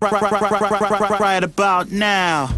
[0.00, 2.54] Right, right, right, right, right, right, right, about now.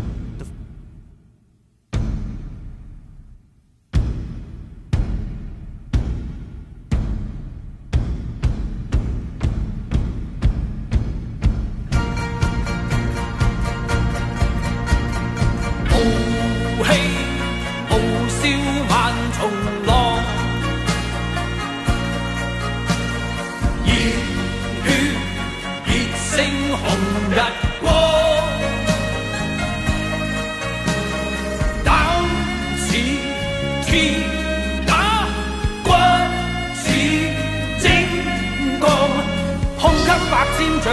[40.83, 40.89] 眼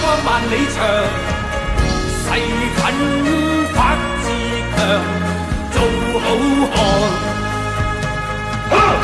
[0.00, 0.78] 光万里长
[2.22, 2.26] 誓
[2.74, 2.80] 奋
[3.74, 3.76] 发
[4.22, 4.24] 自
[4.74, 4.76] 强
[5.72, 5.76] 做
[6.20, 6.26] 好
[8.70, 9.01] 汉。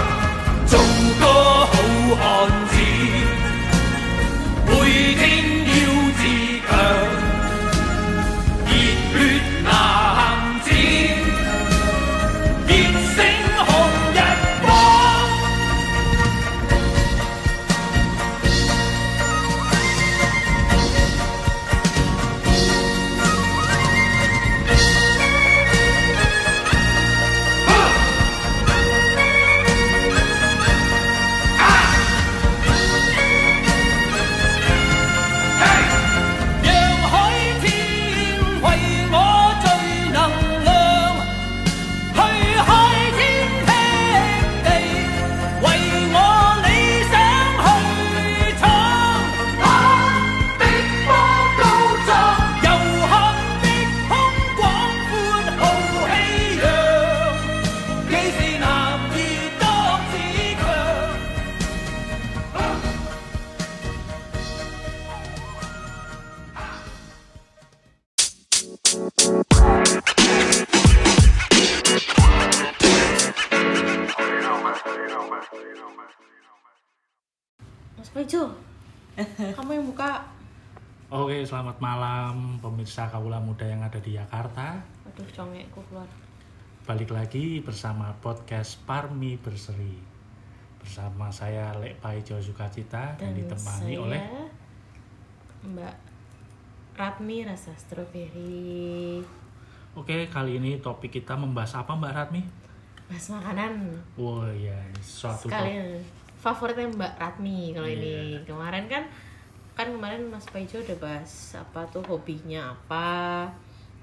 [81.48, 84.84] Selamat malam pemirsa Kaula Muda yang ada di Jakarta.
[85.08, 86.04] Aduh, congekku keluar.
[86.84, 89.96] Balik lagi bersama podcast Parmi Berseri.
[90.76, 94.22] Bersama saya Lek Paijo Sukacita dan, dan ditemani saya, oleh
[95.72, 95.94] Mbak
[97.00, 99.24] Ratmi Rasa Stroberi.
[99.96, 102.44] Oke, kali ini topik kita membahas apa Mbak Ratmi?
[103.08, 103.72] Bahas makanan.
[104.20, 105.96] Wah, wow, ya, suatu Sekalian
[106.44, 107.96] favoritnya Mbak Ratmi kalau yeah.
[107.96, 108.44] ini.
[108.44, 109.08] Kemarin kan
[109.78, 113.46] kan kemarin Mas Paijo udah bahas apa tuh hobinya apa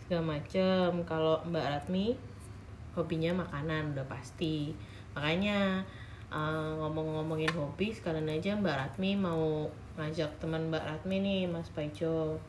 [0.07, 1.03] segala macem.
[1.03, 2.15] Kalau Mbak Ratmi
[2.95, 4.71] hobinya makanan udah pasti.
[5.11, 5.83] Makanya
[6.31, 9.67] uh, ngomong-ngomongin hobi sekalian aja Mbak Ratmi mau
[9.99, 12.39] ngajak teman Mbak Ratmi nih Mas Paijo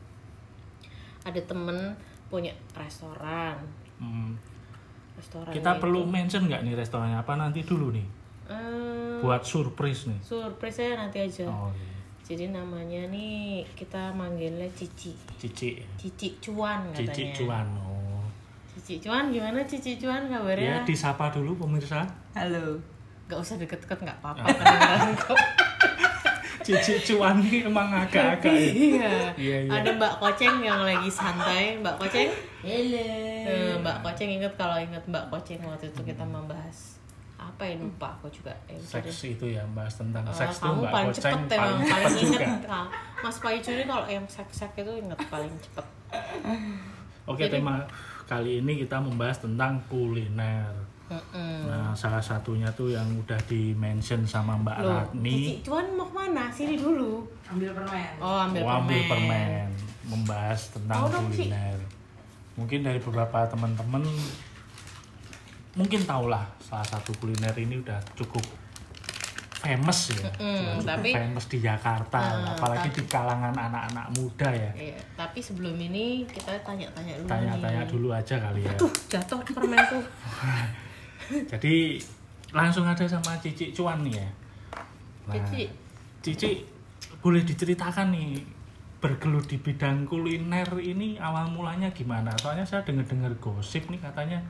[1.27, 1.99] ada temen
[2.31, 3.59] punya restoran.
[3.99, 4.39] Hmm.
[5.19, 7.19] restoran kita perlu mention nggak nih restorannya?
[7.19, 8.07] Apa nanti dulu nih?
[8.47, 10.23] Uh, buat surprise nih.
[10.23, 11.43] surprise saya nanti aja.
[11.51, 11.96] Oh, iya
[12.27, 15.15] jadi namanya nih kita manggilnya Cici.
[15.39, 15.79] Cici.
[15.95, 17.15] Cici Cuan katanya.
[17.15, 17.67] Cici Cuan.
[17.79, 18.19] Oh.
[18.75, 20.83] Cici Cuan gimana Cici Cuan kabarnya?
[20.83, 22.03] Ya disapa dulu pemirsa.
[22.35, 22.75] Halo.
[23.31, 24.43] Gak usah deket-deket nggak apa-apa
[26.67, 28.59] Cici Cuan nih emang agak-agak ya.
[28.75, 29.11] iya.
[29.39, 29.71] iya, iya.
[29.71, 31.79] Ada Mbak Koceng yang lagi santai.
[31.79, 32.27] Mbak Koceng.
[32.67, 33.07] Halo.
[33.47, 36.99] Eh, Mbak Koceng inget kalau inget Mbak Koceng waktu itu kita membahas
[37.57, 37.75] apa ya?
[37.81, 38.53] Lupa aku juga.
[38.69, 42.15] Eh, seks itu ya bahas tentang uh, seks tuh mbak paling cepet paling, paling, paling
[42.21, 42.81] inget juga.
[43.25, 45.85] mas Paicu ini kalau yang seks seks itu inget paling cepet.
[47.25, 47.81] Oke jadi, tema
[48.29, 50.69] kali ini kita membahas tentang kuliner.
[51.07, 51.59] Mm -mm.
[51.71, 56.13] nah salah satunya tuh yang udah di mention sama mbak Loh, Ratmi cuman mau ke
[56.13, 56.43] mana?
[56.51, 57.23] Sini dulu.
[57.47, 58.11] Ambil permen.
[58.19, 59.67] Oh ambil oh, permen ambil permen.
[60.03, 61.79] membahas tentang oh, kuliner.
[62.59, 64.03] Mungkin dari beberapa teman-teman
[65.77, 68.41] mungkin tahulah salah satu kuliner ini udah cukup
[69.57, 74.49] famous ya, mm, cukup tapi, famous di Jakarta, uh, apalagi tapi, di kalangan anak-anak muda
[74.53, 74.71] ya.
[74.73, 77.29] Iya, tapi sebelum ini kita tanya-tanya dulu.
[77.29, 78.73] Tanya-tanya dulu aja kali ya.
[78.77, 79.99] Aduh, jatuh permenku.
[81.51, 81.99] Jadi
[82.53, 84.29] langsung aja sama Cici Cuan nih ya.
[85.27, 85.63] Nah, Cici.
[86.21, 86.51] Cici
[87.19, 88.39] boleh diceritakan nih
[88.97, 92.33] bergelut di bidang kuliner ini awal mulanya gimana?
[92.39, 94.41] Soalnya saya dengar-dengar gosip nih katanya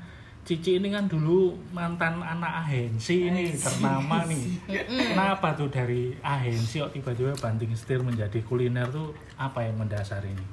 [0.47, 4.63] Cici ini kan dulu mantan anak ahensi ini ternama nih.
[5.11, 10.45] Kenapa tuh dari ahensi kok tiba-tiba banting setir menjadi kuliner tuh apa yang mendasar ini?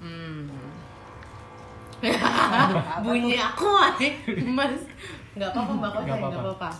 [0.00, 0.48] Hmm.
[3.04, 3.68] Bunyi aku
[4.48, 4.80] mas.
[5.36, 6.70] Nggak apa-apa mbak Koceng, nggak apa-apa.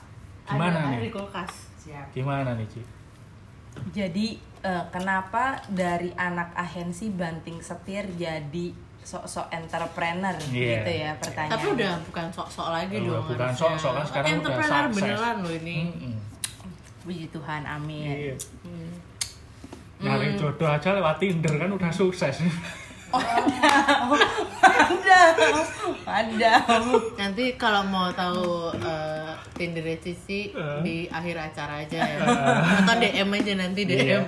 [0.48, 0.96] Gimana ada, nih?
[0.96, 1.52] Ada di kulkas.
[1.84, 2.06] Siap.
[2.16, 2.82] Gimana nih Ci?
[3.92, 4.26] Jadi
[4.64, 10.84] eh, kenapa dari anak ahensi banting setir jadi sok-sok entrepreneur Iya.
[10.84, 11.52] gitu ya pertanyaan.
[11.54, 13.24] Tapi udah bukan sok-sok lagi Oh, dong.
[13.26, 13.60] bukan harusnya.
[13.72, 14.96] sok-sok kan sekarang udah Entrepreneur sukses.
[15.00, 15.78] beneran loh ini.
[15.88, 16.14] Mm-mm.
[17.00, 18.04] Puji Tuhan, amin.
[18.06, 18.34] Iya.
[18.62, 18.90] Hmm.
[19.98, 22.36] Nyari jodoh aja lewat Tinder kan udah sukses.
[24.78, 25.20] Ada,
[26.04, 26.52] ada.
[27.16, 30.78] Nanti kalau mau tahu eh, Tinder Cici Eh.
[30.82, 32.20] di akhir acara aja ya.
[32.76, 33.96] Atau DM aja nanti DM.
[34.04, 34.20] Iya.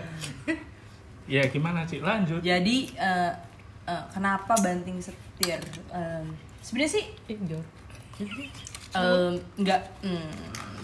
[1.29, 2.00] ya gimana sih?
[2.00, 2.41] Lanjut.
[2.41, 3.31] Jadi eh,
[3.90, 5.58] eh, kenapa banting setir?
[5.90, 6.31] Em,
[6.62, 7.04] Sebenarnya sih
[8.94, 10.31] em, nggak hmm,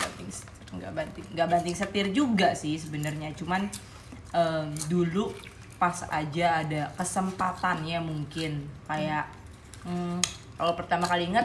[0.01, 3.31] banting setir, nggak banting nggak banting setir juga sih sebenarnya.
[3.39, 3.71] Cuman
[4.35, 5.31] em, dulu
[5.77, 9.29] pas aja ada kesempatannya mungkin kayak
[9.85, 10.25] hmm,
[10.57, 11.45] kalau pertama kali inget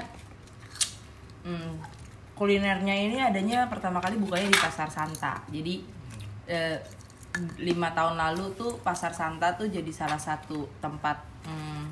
[1.44, 1.76] hmm,
[2.40, 5.84] kulinernya ini adanya pertama kali bukanya di pasar Santa jadi
[6.48, 6.80] eh,
[7.60, 11.84] lima tahun lalu tuh pasar Santa tuh jadi salah satu tempat hmm,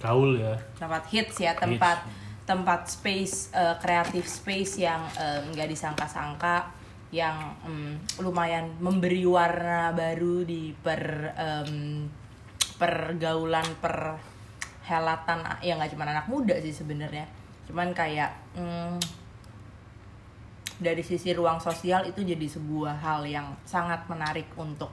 [0.00, 0.54] Gaul ya.
[0.76, 2.04] tempat hits ya tempat
[2.44, 6.84] tempat space eh, kreatif space yang eh, nggak disangka-sangka
[7.14, 12.10] yang mm, lumayan memberi warna baru di per em,
[12.74, 17.30] pergaulan perhelatan ya nggak cuma anak muda sih sebenarnya
[17.70, 18.98] cuman kayak mm,
[20.82, 24.90] dari sisi ruang sosial itu jadi sebuah hal yang sangat menarik untuk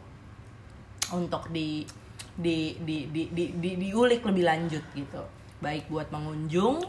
[1.09, 1.83] untuk di
[2.41, 5.21] di di di, di, di- diulik lebih lanjut gitu.
[5.61, 6.81] Baik buat pengunjung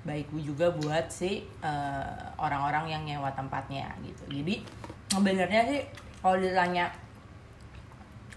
[0.00, 4.24] baik juga buat si eh, orang-orang yang nyewa tempatnya gitu.
[4.32, 4.64] Jadi
[5.12, 5.80] sebenarnya sih
[6.24, 6.88] kalau ditanya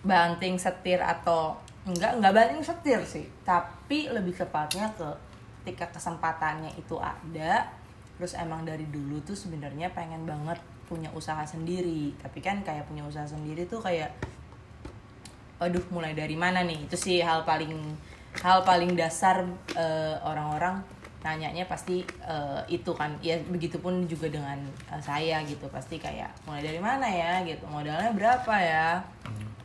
[0.03, 1.55] banting setir atau
[1.87, 3.27] enggak enggak banting setir sih.
[3.47, 5.07] Tapi lebih tepatnya ke
[5.63, 7.71] ketika kesempatannya itu ada
[8.19, 10.59] terus emang dari dulu tuh sebenarnya pengen banget
[10.91, 12.11] punya usaha sendiri.
[12.19, 14.11] Tapi kan kayak punya usaha sendiri tuh kayak
[15.59, 16.85] aduh mulai dari mana nih?
[16.89, 17.73] Itu sih hal paling
[18.41, 19.45] hal paling dasar
[19.77, 20.81] eh, orang-orang
[21.23, 23.15] nanyanya pasti eh, itu kan.
[23.21, 24.59] Ya begitupun juga dengan
[24.91, 25.69] eh, saya gitu.
[25.69, 27.45] Pasti kayak mulai dari mana ya?
[27.45, 27.63] Gitu.
[27.69, 29.03] Modalnya berapa ya?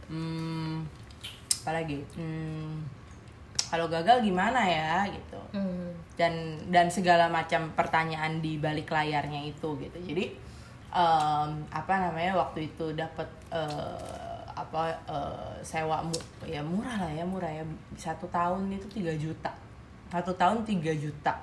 [0.08, 0.88] Hmm,
[1.64, 2.00] apalagi?
[2.16, 2.80] Hmm,
[3.68, 5.04] kalau gagal gimana ya?
[5.08, 5.40] Gitu.
[5.52, 5.88] Hmm.
[6.18, 9.98] dan dan segala macam pertanyaan di balik layarnya itu gitu.
[10.02, 10.34] Jadi
[10.90, 14.27] em, apa namanya waktu itu dapat eh,
[14.66, 17.62] apa eh, sewa mu, ya murah lah ya murah ya
[17.94, 19.50] satu tahun itu 3 juta
[20.08, 21.34] satu tahun 3 juta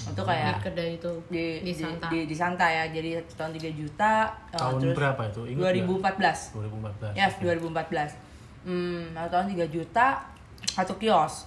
[0.00, 2.08] itu Di kayak kedai itu di di di, Santa.
[2.08, 4.12] di, di Santa ya jadi satu tahun 3 juta
[4.48, 5.42] eh, Tahun terus berapa itu?
[5.44, 6.16] Ingat nggak?
[7.12, 7.20] 2014 2014.
[7.20, 8.64] Yes, 2014.
[8.64, 10.06] Hmm, satu tahun 3 juta
[10.72, 11.44] satu kios.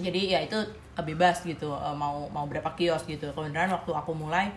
[0.00, 0.56] Jadi ya itu
[0.96, 3.28] bebas gitu eh, mau mau berapa kios gitu.
[3.36, 4.48] Kebenaran waktu aku mulai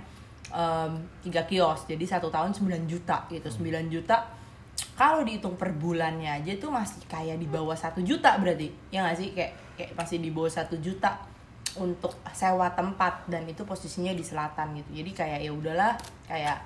[0.47, 3.51] em, tiga kios, jadi satu tahun 9 juta gitu.
[3.51, 4.23] 9 juta
[4.97, 8.73] kalau dihitung per bulannya aja tuh masih kayak di bawah satu juta berarti.
[8.89, 9.29] Ya nggak sih?
[9.37, 11.21] Kayak kayak masih di bawah satu juta
[11.77, 15.05] untuk sewa tempat dan itu posisinya di selatan gitu.
[15.05, 15.93] Jadi kayak ya udahlah
[16.25, 16.57] kayak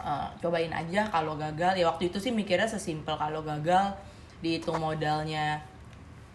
[0.00, 1.76] eh, cobain aja kalau gagal.
[1.76, 3.92] Ya waktu itu sih mikirnya sesimpel kalau gagal
[4.40, 5.60] dihitung modalnya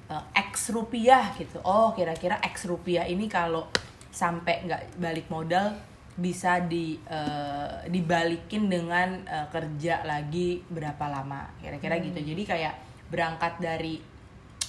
[0.06, 1.58] eh, x rupiah gitu.
[1.66, 3.66] Oh kira-kira x rupiah ini kalau
[4.14, 5.74] sampai nggak balik modal
[6.22, 12.22] bisa di eh, dibalikin dengan eh, kerja lagi berapa lama kira-kira gitu.
[12.22, 12.74] Jadi kayak
[13.10, 13.98] berangkat dari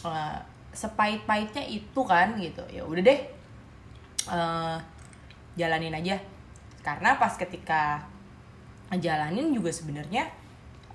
[0.02, 0.38] eh,
[0.72, 2.64] sepahit-pahitnya itu kan gitu.
[2.72, 3.20] Ya udah deh
[4.32, 4.76] eh,
[5.54, 6.16] jalanin aja.
[6.82, 8.02] Karena pas ketika
[8.96, 10.24] jalanin juga sebenarnya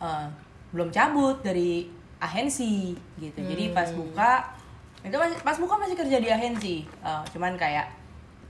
[0.02, 0.28] eh,
[0.74, 1.88] belum cabut dari
[2.18, 3.40] ahensi gitu.
[3.46, 4.58] Jadi pas buka
[5.06, 6.78] itu masih pas buka masih kerja di ahensi.
[6.84, 7.88] Eh, cuman kayak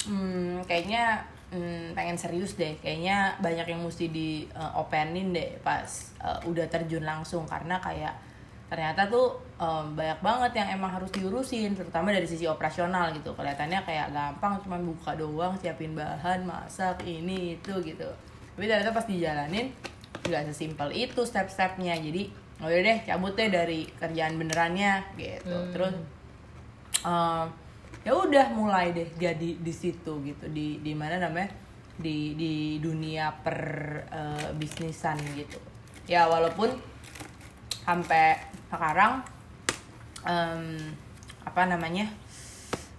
[0.07, 1.19] hmm, kayaknya
[1.51, 2.75] hmm, pengen serius deh.
[2.79, 5.87] Kayaknya banyak yang mesti di eh, openin deh pas
[6.21, 7.47] eh, udah terjun langsung.
[7.47, 8.27] Karena kayak
[8.67, 13.31] ternyata tuh em, banyak banget yang emang harus diurusin terutama dari sisi operasional gitu.
[13.31, 18.07] Kelihatannya kayak gampang cuman buka doang siapin bahan masak ini itu gitu.
[18.59, 19.71] Tapi ternyata pas dijalanin
[20.27, 21.95] nggak sesimpel itu step-stepnya.
[21.95, 22.27] Jadi
[22.59, 25.57] oh udah deh cabut deh dari kerjaan benerannya gitu.
[25.71, 25.95] Terus
[27.07, 27.47] em,
[28.07, 30.47] ya udah mulai deh jadi di situ gitu.
[30.47, 31.51] Di di mana namanya?
[31.99, 33.59] Di di dunia per
[34.07, 35.59] eh, bisnisan gitu.
[36.07, 36.71] Ya walaupun
[37.83, 38.39] sampai
[38.71, 39.27] sekarang
[40.23, 40.95] em,
[41.43, 42.07] apa namanya?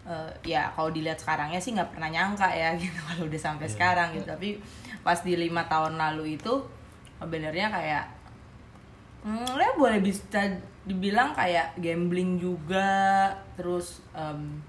[0.05, 4.12] Eh, ya kalau dilihat sekarangnya sih nggak pernah nyangka ya gitu kalau udah sampai sekarang
[4.12, 4.29] gitu.
[4.29, 4.61] Tapi
[5.00, 6.61] pas di lima tahun lalu itu
[7.17, 8.05] sebenarnya kayak
[9.25, 10.53] hmm, ya boleh bisa
[10.85, 14.61] dibilang kayak gambling juga terus em,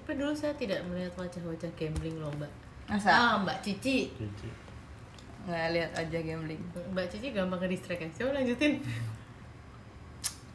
[0.00, 2.52] Tapi dulu saya tidak melihat wajah-wajah gambling loh mbak.
[2.88, 4.10] masa Ah mbak Cici.
[4.16, 4.48] Jadi,
[5.44, 6.60] nggak lihat aja gambling
[6.92, 8.08] Mbak Cici gampang ke distract ya.
[8.20, 8.72] Coba lanjutin.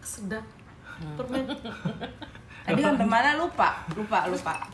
[0.06, 0.46] sedap
[1.18, 1.50] permen
[2.66, 4.66] Tadi sampai mana lupa, lupa, lupa.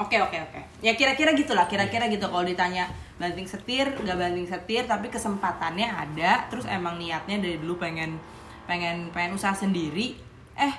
[0.00, 0.60] Oke oke oke.
[0.80, 2.88] Ya kira-kira gitulah, kira-kira gitu kalau ditanya
[3.20, 6.48] banting setir, nggak banting setir, tapi kesempatannya ada.
[6.48, 8.16] Terus emang niatnya dari dulu pengen
[8.64, 10.16] pengen pengen usaha sendiri.
[10.56, 10.72] Eh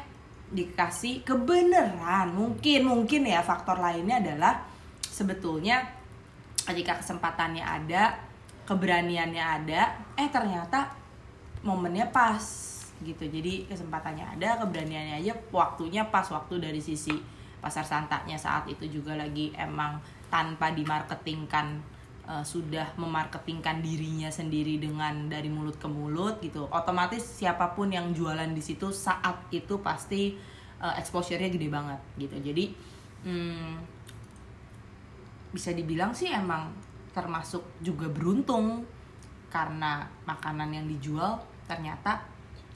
[0.54, 2.32] dikasih kebenaran.
[2.32, 4.64] Mungkin mungkin ya faktor lainnya adalah
[5.02, 5.82] sebetulnya
[6.64, 8.22] ketika kesempatannya ada,
[8.70, 9.82] keberaniannya ada,
[10.16, 10.94] eh ternyata
[11.66, 12.72] momennya pas
[13.04, 17.12] gitu jadi kesempatannya ada keberaniannya aja waktunya pas waktu dari sisi
[17.60, 20.00] pasar santanya saat itu juga lagi emang
[20.32, 21.80] tanpa dimarketingkan
[22.28, 26.68] eh, sudah memarketingkan dirinya sendiri dengan dari mulut ke mulut gitu.
[26.72, 30.36] Otomatis siapa pun yang jualan di situ saat itu pasti
[30.82, 32.36] eh, exposure-nya gede banget gitu.
[32.40, 32.74] Jadi
[33.28, 33.74] hmm,
[35.54, 36.74] bisa dibilang sih emang
[37.14, 38.82] termasuk juga beruntung
[39.54, 41.38] karena makanan yang dijual
[41.70, 42.26] ternyata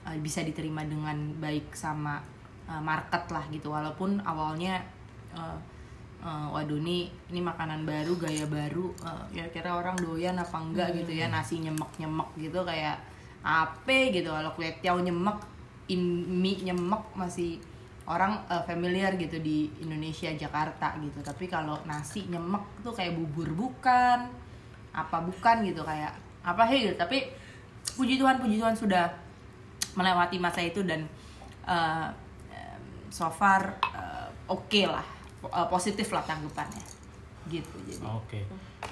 [0.05, 2.21] uh, bisa diterima dengan baik sama
[2.69, 3.73] uh, market lah gitu.
[3.73, 4.85] Walaupun awalnya
[5.33, 5.57] uh,
[6.27, 10.91] uh, waduh nih ini makanan baru gaya baru uh, ya kira orang doyan apa enggak
[10.99, 12.99] gitu ya nasi nyemek nyemek gitu kayak
[13.47, 14.27] apa gitu.
[14.27, 15.39] Kalau kue tiaw nyemek
[15.87, 17.63] in- mie nyemek masih
[18.03, 21.23] orang uh, familiar gitu di Indonesia Jakarta gitu.
[21.23, 24.27] Tapi kalau nasi nyemek tuh kayak bubur bukan
[24.91, 26.11] apa bukan gitu kayak
[26.43, 26.99] apa hei gitu.
[26.99, 27.23] Tapi
[27.95, 29.07] puji Tuhan puji Tuhan sudah
[29.95, 31.07] melewati masa itu dan
[31.63, 32.11] uh,
[33.07, 36.81] so far uh, oke lah uh, positif lah tanggapannya
[37.47, 38.43] gitu jadi Oke.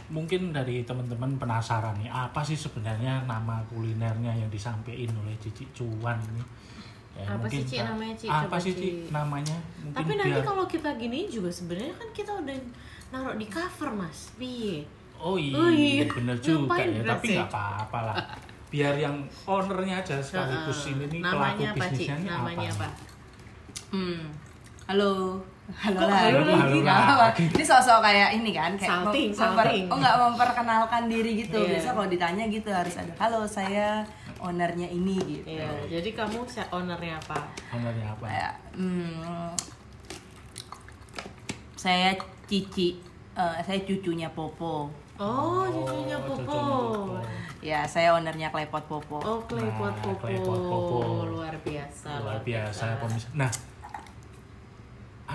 [0.08, 6.16] Mungkin dari teman-teman penasaran nih, apa sih sebenarnya nama kulinernya yang disampaikan oleh Cici Cuan
[6.26, 6.40] ini?
[7.14, 8.28] Ya, Apa sih, mungkin Ci, Kak- namanya, Ci?
[8.28, 8.80] Apa Coba, sih Ci.
[8.80, 9.58] Ci namanya?
[9.78, 12.58] Mungkin tapi nanti biar- kalau kita gini juga sebenarnya kan kita udah
[13.08, 16.04] naruh di cover mas piye Oh iya, Oh iya.
[16.06, 18.18] bener juga ya, tapi nggak apa-apa lah.
[18.68, 22.88] Biar yang ownernya aja sekaligus ini nih namanya pelaku apa bisnisnya ini namanya apa,
[23.92, 24.22] hmm.
[24.86, 27.44] halo halo Kok lagi halo lagi?
[27.50, 29.84] Ini sosok kayak ini kan kayak Salting, memper- salting.
[29.88, 31.70] oh nggak memperkenalkan diri gitu Iya.
[31.74, 34.06] biasa kalau ditanya gitu harus ada halo saya
[34.38, 36.38] ownernya ini gitu Iya, jadi kamu
[36.70, 37.40] ownernya apa
[37.72, 38.24] ownernya apa?
[38.24, 39.50] kayak hmm,
[41.76, 42.14] saya
[42.46, 43.02] cici
[43.34, 47.18] eh, saya cucunya Popo oh cucunya Oh, Popo cucunya Popo.
[47.60, 50.22] ya saya ownernya Klepot Popo oh klepot Nah, Popo.
[50.22, 51.00] Klepot Popo.
[51.28, 53.28] luar biasa Luar biasa pemirsa.
[53.34, 53.50] Nah,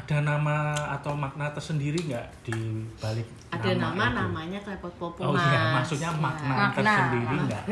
[0.00, 0.56] ada nama
[0.96, 2.56] atau makna tersendiri nggak di
[2.96, 4.16] balik ada nama, itu?
[4.16, 6.72] namanya klepot Popo Oh iya, maksudnya makna Makna.
[6.72, 7.64] tersendiri nggak?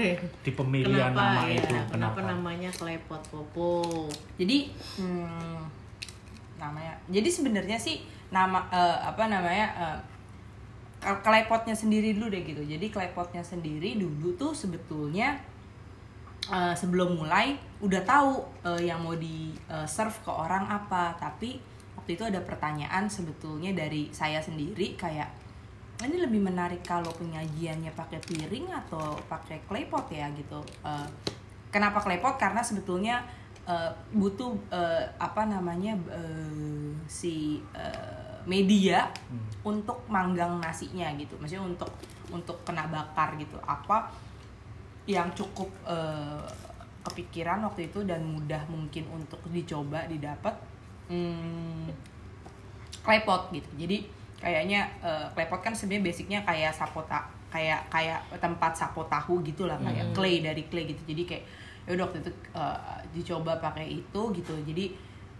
[0.44, 1.56] Di pemilihan kenapa nama ya?
[1.56, 1.74] itu?
[1.88, 3.72] kenapa namanya klepot Popo
[4.36, 4.68] jadi
[5.00, 5.58] hmm,
[6.58, 6.92] namanya.
[7.08, 9.98] Jadi sebenarnya sih nama eh, apa namanya eh,
[10.98, 12.60] ke- klepotnya sendiri dulu deh gitu.
[12.60, 15.38] Jadi klepotnya sendiri dulu tuh sebetulnya
[16.50, 21.14] eh, sebelum mulai udah tahu eh, yang mau di eh, serve ke orang apa.
[21.14, 21.62] Tapi
[22.08, 25.28] waktu itu ada pertanyaan sebetulnya dari saya sendiri kayak
[26.08, 30.24] ini lebih menarik kalau penyajiannya pakai piring atau pakai klepot ya?
[30.32, 30.56] Gitu.
[30.88, 31.08] Eh,
[31.68, 32.40] kenapa klepot?
[32.40, 33.28] Karena sebetulnya
[33.68, 39.12] eh, butuh eh, apa namanya eh, si eh, media
[39.60, 41.36] untuk manggang nasinya gitu.
[41.36, 41.92] Maksudnya untuk
[42.32, 43.60] untuk kena bakar gitu.
[43.68, 44.08] Apa
[45.04, 46.48] yang cukup eh,
[47.04, 50.67] kepikiran waktu itu dan mudah mungkin untuk dicoba didapat
[51.08, 51.88] hmm,
[53.02, 53.68] klepot gitu.
[53.80, 54.86] Jadi kayaknya
[55.34, 60.44] klepot kan sebenarnya basicnya kayak sapo ta- kayak kayak tempat sapo tahu gitulah kayak clay
[60.44, 61.02] dari clay gitu.
[61.16, 61.44] Jadi kayak
[61.88, 64.54] ya udah waktu itu eh, dicoba pakai itu gitu.
[64.68, 64.84] Jadi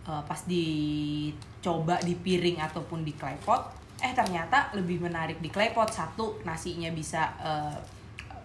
[0.09, 5.93] eh, pas dicoba di piring ataupun di klepot eh ternyata lebih menarik di klepot.
[5.93, 7.77] Satu nasinya bisa eh,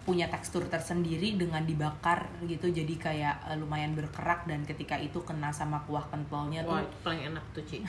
[0.04, 5.48] punya tekstur tersendiri dengan dibakar gitu jadi kayak eh, lumayan berkerak dan ketika itu kena
[5.48, 7.80] sama kuah pentolnya tuh itu paling enak tuh Ci.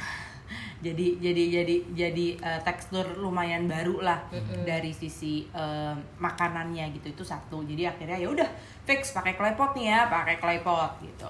[0.86, 4.30] Jadi jadi jadi jadi eh, tekstur lumayan baru lah
[4.62, 7.66] dari sisi eh, makanannya gitu itu satu.
[7.66, 8.46] Jadi akhirnya ya udah
[8.86, 11.26] fix pakai klepot nih ya pakai klepot gitu.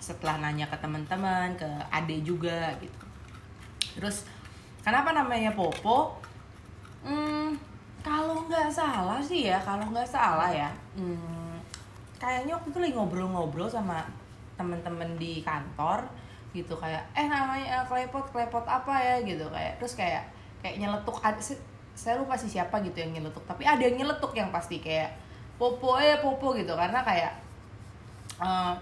[0.00, 3.04] Setelah nanya ke teman-teman ke ade juga gitu.
[4.00, 4.24] Terus
[4.80, 6.16] kenapa namanya popo?
[7.04, 7.60] Hmm,
[8.06, 11.58] kalau nggak salah sih ya kalau nggak salah ya hmm,
[12.22, 14.06] kayaknya waktu itu lagi ngobrol-ngobrol sama
[14.54, 16.06] temen-temen di kantor
[16.54, 19.16] gitu kayak eh namanya eh, klepot klepot apa ya?
[19.26, 20.22] gitu kayak terus kayak
[20.62, 21.18] kayak nyeletuk
[21.98, 25.10] saya lupa sih siapa gitu yang nyeletuk tapi ada yang nyeletuk yang pasti kayak
[25.58, 27.34] popo eh popo gitu karena kayak
[28.38, 28.74] eh,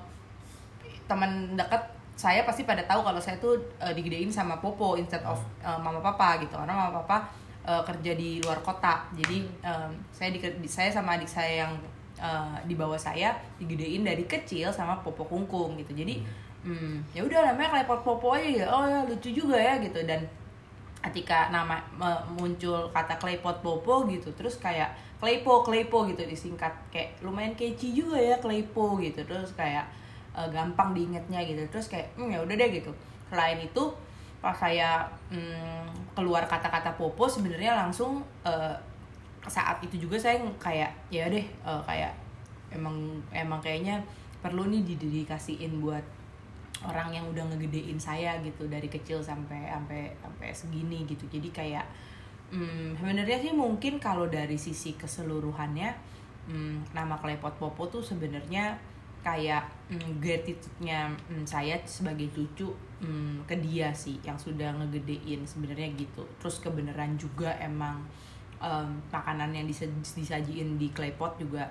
[1.09, 1.81] teman dekat
[2.15, 6.05] saya pasti pada tahu kalau saya tuh eh, digedein sama popo instead of eh, mama
[6.05, 9.09] papa gitu karena mama papa eh, kerja di luar kota.
[9.17, 11.73] Jadi em, saya di, saya sama adik saya yang
[12.21, 15.97] eh, di bawah saya digedein dari kecil sama popo kungkung gitu.
[15.97, 16.21] Jadi
[16.65, 18.67] hmm, ya udah namanya klepot popo aja ya.
[18.69, 20.01] Oh ya lucu juga ya gitu.
[20.05, 20.25] Dan
[21.05, 21.85] ketika nama
[22.33, 26.73] muncul kata klepot popo gitu terus kayak klepo klepo gitu disingkat.
[26.93, 29.25] Kayak lumayan catchy juga ya klepo gitu.
[29.25, 29.89] Terus kayak
[30.37, 31.65] eh, gampang diingetnya gitu.
[31.73, 32.93] Terus kayak hmm, ya udah deh gitu.
[33.33, 33.85] Selain itu
[34.45, 38.77] pas saya hmm, keluar kata-kata popo sebenarnya langsung eh,
[39.49, 42.13] saat itu juga saya kayak ya deh eh, kayak
[42.69, 44.05] emang emang kayaknya
[44.45, 46.05] perlu nih didedikasiin buat
[46.85, 51.25] orang yang udah ngegedein saya gitu dari kecil sampai sampai sampai segini gitu.
[51.33, 51.87] Jadi kayak
[52.53, 55.89] hmm, sebenarnya sih mungkin kalau dari sisi keseluruhannya
[56.53, 58.77] hmm, nama klepot popo tuh sebenarnya
[59.25, 62.69] kayak hmm, gratitude-nya hmm, saya sebagai cucu
[63.01, 66.23] hmm, ke dia sih yang sudah ngegedein sebenarnya gitu.
[66.37, 68.05] Terus kebenaran juga emang
[68.59, 71.65] em, makanan yang disa- disajiin di klepot juga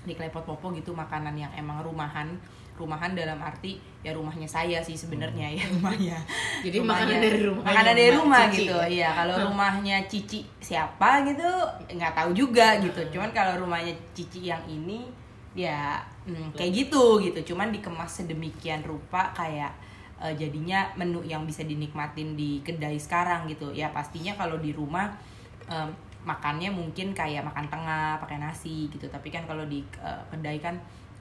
[0.00, 2.30] di klepot popo gitu makanan yang emang rumahan.
[2.78, 6.14] Rumahan dalam arti ya rumahnya saya sih sebenarnya ya rumahnya.
[6.62, 8.78] Jadi Rumahnya- makanan dari rumah makanan dari rumah Cici gitu.
[8.78, 8.86] ya?
[8.86, 11.50] iya kalau rumahnya cici siapa gitu
[11.90, 13.02] nggak tahu juga gitu.
[13.02, 13.10] Hmm.
[13.10, 15.10] cuman kalau rumahnya cici yang ini
[15.58, 17.54] ya hmm, kayak gitu gitu.
[17.54, 19.72] cuman dikemas sedemikian rupa kayak
[20.20, 23.72] eh, jadinya menu yang bisa dinikmatin di kedai sekarang gitu.
[23.72, 25.08] Ya pastinya kalau di rumah
[25.70, 25.88] em,
[26.26, 29.06] makannya mungkin kayak makan tengah pakai nasi gitu.
[29.08, 30.74] Tapi kan kalau di eh, kedai kan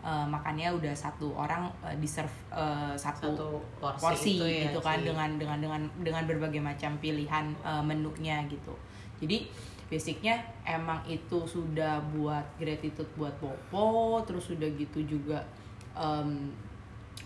[0.03, 3.47] eh, makannya udah satu orang eh, di serve eh, satu, Satu
[3.79, 5.07] porsi porsi, itu ya gitu kan sih.
[5.13, 8.73] dengan dengan dengan dengan berbagai macam pilihan eh, menunya gitu.
[9.21, 9.49] Jadi
[9.87, 10.35] basicnya
[10.67, 15.39] emang itu sudah buat gratitude buat Popo terus sudah gitu juga
[15.95, 16.51] em,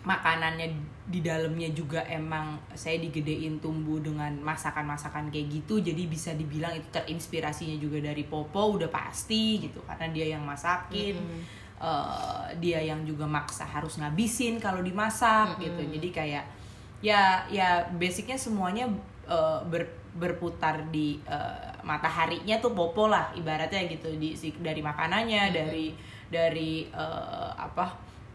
[0.01, 0.73] makanannya
[1.05, 6.87] di dalamnya juga emang saya digedein tumbuh dengan masakan-masakan kayak gitu jadi bisa dibilang itu
[6.89, 11.17] terinspirasinya juga dari Popo udah pasti gitu karena dia yang masakin
[11.81, 15.81] eh, dia yang juga maksa harus ngabisin kalau dimasak gitu.
[15.97, 16.45] Jadi kayak
[17.01, 18.85] ya ya basicnya semuanya
[19.25, 24.11] eh, ber- berputar di eh, mataharinya tuh Popo lah ibaratnya gitu.
[24.19, 25.95] Di dari makanannya dari
[26.27, 27.85] dari eh, apa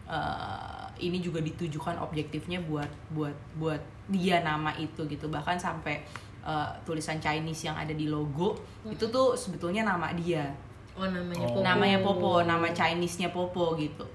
[0.09, 5.29] eh, ini juga ditujukan objektifnya buat buat buat dia nama itu gitu.
[5.29, 6.01] Bahkan sampai
[6.45, 8.57] eh, tulisan Chinese yang ada di logo
[8.89, 10.49] itu tuh sebetulnya nama dia.
[10.97, 11.53] Oh namanya Oh.
[11.53, 11.61] Popo.
[11.61, 14.05] namanya Popo nama Chinese-nya Popo gitu.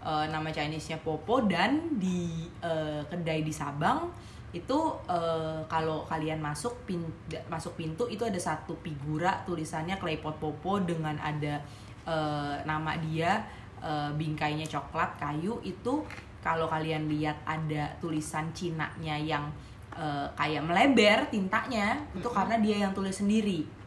[0.00, 4.08] Eh, nama Chinese-nya Popo dan di eh, kedai di Sabang
[4.50, 7.06] itu eh, kalau kalian masuk pin
[7.46, 11.62] masuk pintu itu ada satu figura tulisannya Claypot Popo dengan ada
[12.06, 13.46] eh, nama dia
[13.78, 15.62] eh, bingkainya coklat kayu.
[15.62, 16.02] Itu
[16.42, 19.46] kalau kalian lihat ada tulisan Cina-nya yang
[19.94, 23.79] eh, kayak melebar tintanya itu karena dia yang tulis sendiri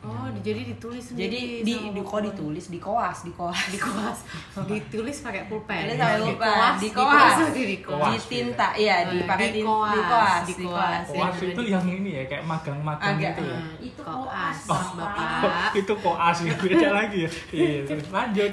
[0.00, 1.28] Oh, di- jadi ditulis sendiri.
[1.28, 4.18] jadi di, di kok ditulis di koas di koas di koas
[4.64, 6.48] ditulis pakai pulpen Tulis pakai Di pulpen.
[6.48, 7.12] koas Di di koas.
[7.12, 11.04] koas di di koas tinta iya Oh, dipakai di koas, di koas di di koas.
[11.04, 13.52] koas Koas itu di- yang ini ya kayak magang-magang gitu ya.
[13.54, 15.28] eh, itu Koas, koas Bapak.
[15.38, 17.30] Oh, itu koas ya beda lagi ya.
[17.52, 18.52] Iya, lanjut.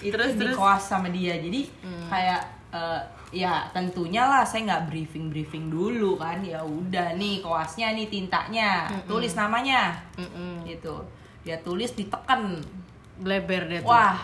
[0.00, 1.60] itu Terus, di koas sama dia jadi
[2.08, 2.40] kayak
[2.72, 6.42] eh, ya tentunya lah saya nggak briefing briefing dulu kan.
[6.44, 8.90] Ya udah nih koasnya nih tintanya.
[9.08, 9.96] Tulis namanya.
[10.18, 10.66] Mm-mm.
[10.66, 11.04] gitu.
[11.44, 12.60] Dia tulis ditekan.
[13.14, 13.86] Bleber tuh.
[13.86, 14.18] Wah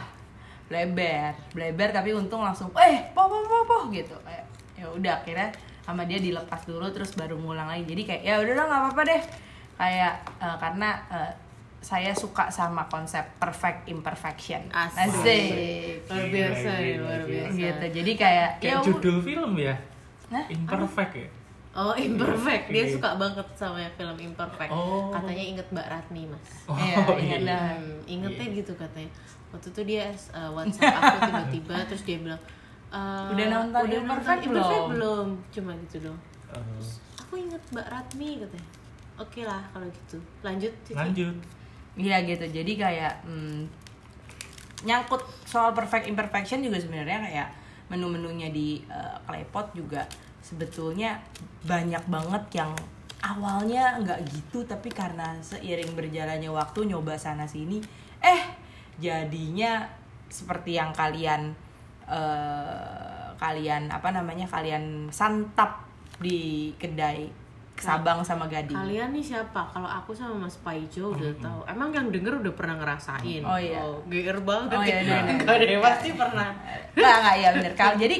[0.66, 1.34] bleber.
[1.54, 4.14] Bleber tapi untung langsung eh po po po po gitu.
[4.78, 5.50] Ya udah akhirnya
[5.86, 7.86] sama dia dilepas dulu terus baru ngulang lagi.
[7.86, 9.22] Jadi kayak ya udah nggak apa-apa deh.
[9.78, 11.32] Kayak eh, karena eh,
[11.80, 15.00] saya suka sama konsep perfect imperfection Asik.
[15.00, 15.48] Asik.
[16.06, 19.74] luar biasa gila, ya luar biasa gitu jadi kayak Kayak ya judul film ya.
[20.28, 20.44] Hah?
[20.46, 21.28] Imperfect ya.
[21.72, 22.92] oh imperfect dia Iya.
[22.92, 25.08] suka banget sama yang film imperfect Oh.
[25.08, 27.62] katanya inget Mbak Ratni mas Oh, Iya, ingat dah.
[27.72, 29.10] Hmm, ingetnya gitu katanya
[29.48, 32.42] waktu itu dia uh, WhatsApp aku tiba-tiba terus dia bilang
[32.88, 36.18] "Eh, Udah nonton Imperfect Imperfect belum?" belum cuma gitu dong
[36.50, 36.82] Eh,
[37.16, 38.68] aku inget Mbak Ratmi katanya
[39.16, 40.94] oke lah kalau gitu lanjut Cici.
[40.94, 41.36] lanjut.
[41.98, 42.46] Iya gitu.
[42.46, 43.66] Jadi kayak hmm,
[44.87, 47.48] nyangkut soal perfect imperfection juga sebenarnya kayak
[47.90, 50.07] menu-menunya di uh, Klepot juga
[50.40, 51.20] sebetulnya
[51.66, 52.72] banyak banget yang
[53.20, 57.85] awalnya nggak gitu tapi karena seiring berjalannya waktu nyoba sana sini
[58.24, 58.42] eh
[58.96, 59.85] jadinya
[60.33, 61.53] seperti yang kalian
[62.09, 65.85] eh, kalian apa namanya kalian santap
[66.20, 67.29] di kedai
[67.80, 68.76] Sabang sama Gading.
[68.76, 72.76] kalian nih siapa kalau aku sama Mas Paijo udah tahu emang yang denger udah pernah
[72.76, 73.80] ngerasain Oh, iya.
[74.06, 75.00] geger banget Oh, iya, ya.
[75.00, 75.34] iya, iya.
[75.38, 76.48] Nggak ada yang pasti pernah
[76.90, 78.16] Enggak, enggak ya bener Kalau jadi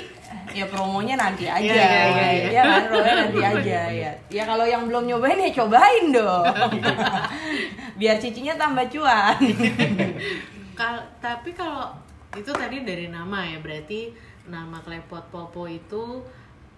[0.51, 1.61] ya promonya nanti aja.
[1.61, 2.49] Iya, iya, iya, iya.
[2.51, 4.13] Ya kan, promonya nanti aja ya.
[4.29, 6.45] Ya kalau yang belum nyobain ya cobain dong.
[7.99, 9.37] Biar cicinya tambah cuan.
[10.73, 11.93] Kal- tapi kalau
[12.33, 14.15] itu tadi dari nama ya berarti
[14.47, 16.23] nama klepot popo itu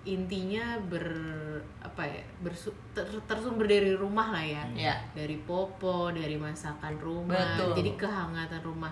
[0.02, 1.06] intinya ber
[1.78, 4.94] apa ya bersu, ter- tersumber dari rumah lah ya Iya.
[5.14, 7.78] dari popo dari masakan rumah Betul.
[7.78, 8.90] jadi kehangatan rumah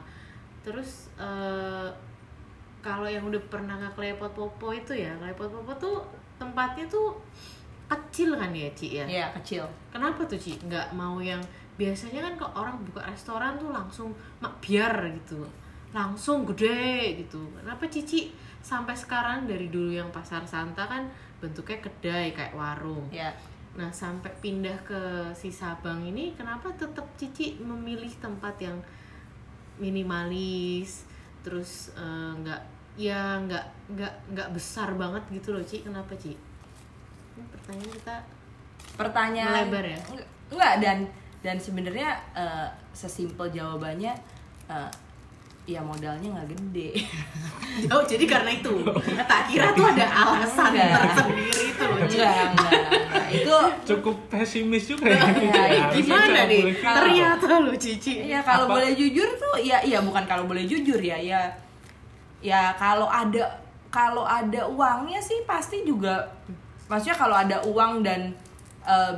[0.62, 1.88] terus eh,
[2.80, 5.96] kalau yang udah pernah ke klepot popo itu ya klepot popo tuh
[6.38, 7.12] tempatnya tuh
[7.90, 9.66] kecil kan ya Ci ya Iya, kecil.
[9.90, 10.54] Kenapa tuh Ci?
[10.62, 11.42] Nggak mau yang
[11.74, 15.42] biasanya kan kalau orang buka restoran tuh langsung mak biar gitu,
[15.90, 17.42] langsung gede gitu.
[17.58, 21.08] Kenapa Cici sampai sekarang dari dulu yang pasar Santa kan
[21.40, 23.08] bentuknya kedai kayak warung.
[23.08, 23.32] Iya.
[23.76, 28.76] Nah sampai pindah ke si Sabang ini kenapa tetap Cici memilih tempat yang
[29.80, 31.08] minimalis,
[31.40, 32.62] terus eh, nggak
[33.00, 33.64] ya nggak
[33.96, 35.80] nggak nggak besar banget gitu loh Ci?
[35.80, 36.36] Kenapa Ci?
[37.36, 38.16] Ini pertanyaan kita
[38.96, 40.00] Pertanyaan Melebar ya?
[40.12, 40.98] Enggak, enggak dan
[41.40, 44.12] dan sebenarnya eh, sesimpel jawabannya
[44.68, 44.90] eh,
[45.70, 46.90] ya modalnya nggak gede.
[47.86, 48.82] Oh jadi karena itu
[49.22, 52.72] tak kira tuh ada alasan tersendiri itu loh enggak, enggak, enggak.
[53.38, 53.56] Itu
[53.86, 55.22] cukup pesimis juga ya.
[55.30, 56.74] Iya, Ya, Gimana nih?
[56.74, 58.26] Ternyata lo Cici.
[58.26, 58.74] ya kalau Apa?
[58.74, 61.46] boleh jujur tuh ya iya bukan kalau boleh jujur ya ya
[62.42, 66.26] ya kalau ada kalau ada uangnya sih pasti juga
[66.86, 68.34] maksudnya kalau ada uang dan
[68.82, 69.16] em,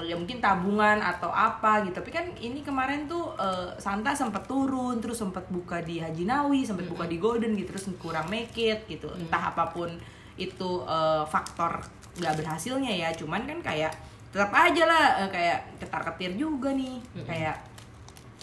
[0.00, 2.00] ya mungkin tabungan atau apa gitu.
[2.00, 6.64] Tapi kan ini kemarin tuh eh, Santa sempat turun terus sempat buka di Haji Nawi
[6.64, 9.12] sempat buka di Golden gitu terus kurang make it gitu.
[9.12, 9.92] Entah apa pun
[10.40, 11.84] itu eh, faktor
[12.16, 13.08] nggak berhasilnya ya.
[13.12, 13.92] Cuman kan kayak
[14.32, 16.96] tetap aja lah eh, kayak ketar ketir juga nih.
[17.28, 17.56] Kayak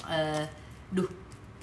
[0.05, 0.45] eh
[0.93, 1.09] duh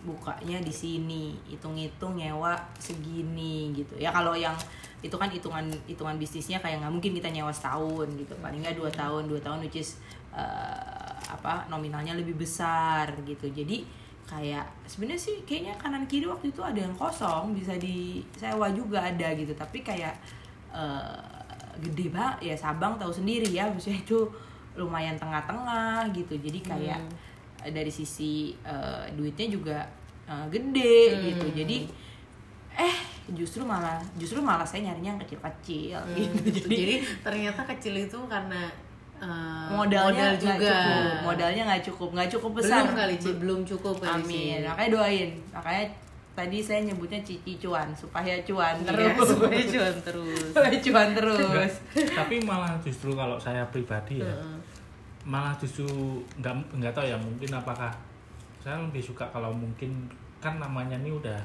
[0.06, 3.98] bukanya di sini hitung-hitung nyewa segini gitu.
[3.98, 4.54] Ya kalau yang
[5.04, 8.32] itu kan hitungan hitungan bisnisnya kayak nggak mungkin kita nyewa setahun gitu.
[8.40, 10.00] Paling nggak dua tahun dua tahun which is
[10.32, 13.48] eh, apa nominalnya lebih besar gitu.
[13.52, 13.84] Jadi
[14.26, 19.28] kayak sebenarnya sih kayaknya kanan kiri waktu itu ada yang kosong bisa disewa juga ada
[19.36, 19.52] gitu.
[19.52, 20.16] Tapi kayak
[20.72, 21.20] eh,
[21.76, 24.24] gede banget ya Sabang tahu sendiri ya maksudnya itu
[24.80, 26.40] lumayan tengah-tengah gitu.
[26.40, 27.00] Jadi kayak
[27.68, 29.78] dari sisi eh, duitnya juga
[30.24, 30.98] eh, gede
[31.32, 31.46] gitu.
[31.52, 32.05] Jadi
[32.76, 32.96] eh
[33.32, 36.36] justru malah justru malah saya nyarinya yang kecil-kecil gitu.
[36.44, 38.68] Jadi, jadi jadi ternyata kecil itu karena
[39.18, 40.68] eh, modalnya modal nggak juga.
[40.70, 41.04] cukup.
[41.24, 42.80] Modalnya nggak cukup nggak cukup besar.
[42.84, 44.58] Belum kali Ci, belum cukup kali amin.
[44.68, 45.30] Makanya doain.
[45.50, 45.84] Makanya
[46.36, 49.22] tadi saya nyebutnya cici cuan supaya cuan Terus, gitu.
[49.40, 50.44] supaya cuan terus.
[50.52, 51.72] supaya cuan terus.
[52.12, 54.60] Tapi malah justru kalau saya pribadi ya Heeh.
[55.24, 55.88] malah justru
[56.38, 57.88] nggak nggak tahu ya mungkin apakah
[58.60, 60.06] saya lebih suka kalau mungkin
[60.38, 61.40] kan namanya ini udah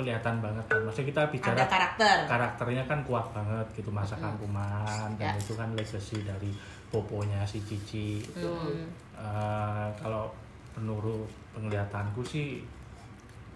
[0.00, 5.10] kelihatan banget kan maksudnya kita bicara ada karakter karakternya kan kuat banget gitu masakan kuman
[5.14, 5.36] dan Ya.
[5.36, 6.50] itu kan legacy dari
[6.88, 8.88] poponya si Cici Hmm.
[9.14, 10.32] Eh, kalau
[10.72, 12.64] menurut penglihatanku sih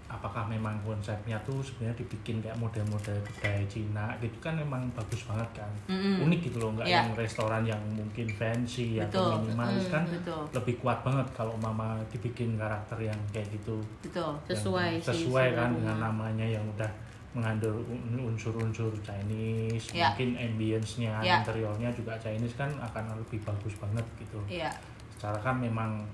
[0.04, 5.48] apakah memang konsepnya tuh sebenarnya dibikin kayak model-model kedai Cina gitu kan memang bagus banget
[5.56, 6.22] kan Mm-mm.
[6.22, 7.00] unik gitu loh nggak Ya.
[7.00, 9.32] yang restoran yang mungkin fancy Betul.
[9.32, 14.36] atau minimalis kan betul lebih kuat banget kalau mama dibikin karakter yang kayak gitu betul
[14.44, 16.90] Sesuai yang sih sesuai kan dengan namanya yang udah
[17.32, 20.12] mengandung un- unsur-unsur Chinese Ya.
[20.12, 21.40] mungkin ambience-nya Ya.
[21.40, 24.70] interiornya juga Chinese kan akan lebih bagus banget gitu iya
[25.10, 26.04] secara kan memang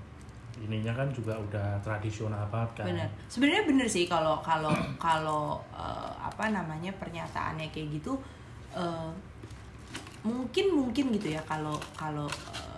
[0.59, 4.73] ininya kan juga udah tradisional banget kan bener sebenarnya bener sih kalau kalau
[5.05, 8.19] kalau eh, apa namanya pernyataannya kayak gitu
[8.75, 9.09] eh,
[10.21, 12.71] mungkin mungkin gitu ya kalau kalau eh,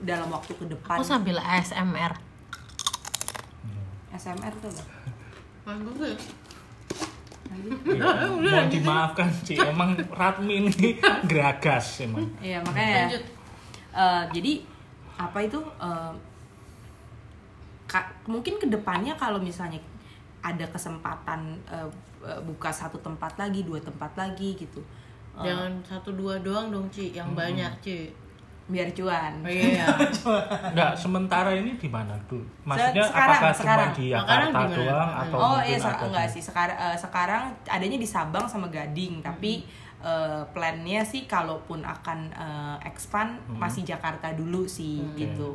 [0.00, 2.12] dalam waktu ke depan Aku sambil ASMR.
[4.10, 4.84] SMR tuh apa?
[5.68, 6.12] Manggung gue.
[7.92, 10.96] Ya, mohon dimaafkan sih emang Ratmi ini
[11.30, 13.22] geragas emang Iya makanya Lanjut.
[13.92, 14.52] eh, jadi
[15.18, 16.12] apa itu eh,
[17.90, 19.82] ka- mungkin ke depannya kalau misalnya
[20.40, 21.88] ada kesempatan eh,
[22.40, 24.78] buka satu tempat lagi dua tempat lagi gitu
[25.32, 28.12] Jangan satu dua doang dong Ci, yang banyak Ci.
[28.66, 29.82] biar cuan Iya.
[30.70, 32.38] Enggak, sementara ini di mana tuh?
[32.62, 33.88] Maksudnya sekarang, apakah sekarang.
[33.88, 35.22] cuma di Sekarang Jakarta doang Hmm.
[35.22, 39.14] atau Oh iya se- ada enggak di- sih sekarang sekarang adanya di Sabang sama Gading
[39.20, 39.64] tapi
[40.00, 45.26] eh, plannya sih kalaupun akan eh, expand masih Jakarta dulu sih Oke.
[45.26, 45.50] gitu.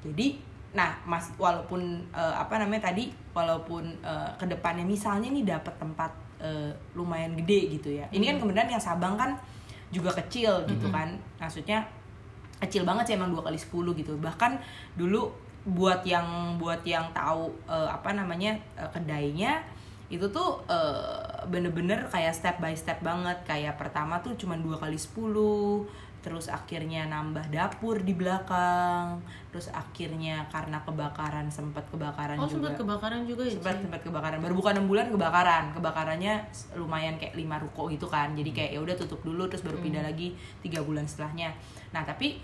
[0.00, 5.74] Jadi nah mas walaupun eh, apa namanya tadi walaupun eh, ke depannya misalnya nih dapat
[5.80, 8.06] tempat eh, lumayan gede gitu ya.
[8.12, 9.36] Ini kan kemudian yang Sabang kan
[9.88, 11.16] juga kecil gitu kan.
[11.40, 11.88] Maksudnya
[12.58, 13.70] kecil banget sih emang dua kali 10
[14.02, 14.58] gitu bahkan
[14.98, 15.30] dulu
[15.62, 19.62] buat yang buat yang tahu eh, apa namanya eh, kedainya
[20.08, 20.64] itu tuh
[21.52, 25.36] bener-bener kayak step by step banget kayak pertama tuh cuma dua kali 10
[26.18, 29.22] terus akhirnya nambah dapur di belakang.
[29.48, 32.68] Terus akhirnya karena kebakaran sempat kebakaran Oh juga.
[32.68, 33.54] sempat kebakaran juga ya?
[33.56, 34.38] sempat sempat kebakaran.
[34.42, 35.64] Baru bukan enam bulan kebakaran.
[35.72, 36.34] Kebakarannya
[36.74, 38.34] lumayan kayak lima ruko gitu kan.
[38.34, 41.54] Jadi kayak ya udah tutup dulu terus baru pindah lagi tiga bulan setelahnya.
[41.94, 42.42] Nah tapi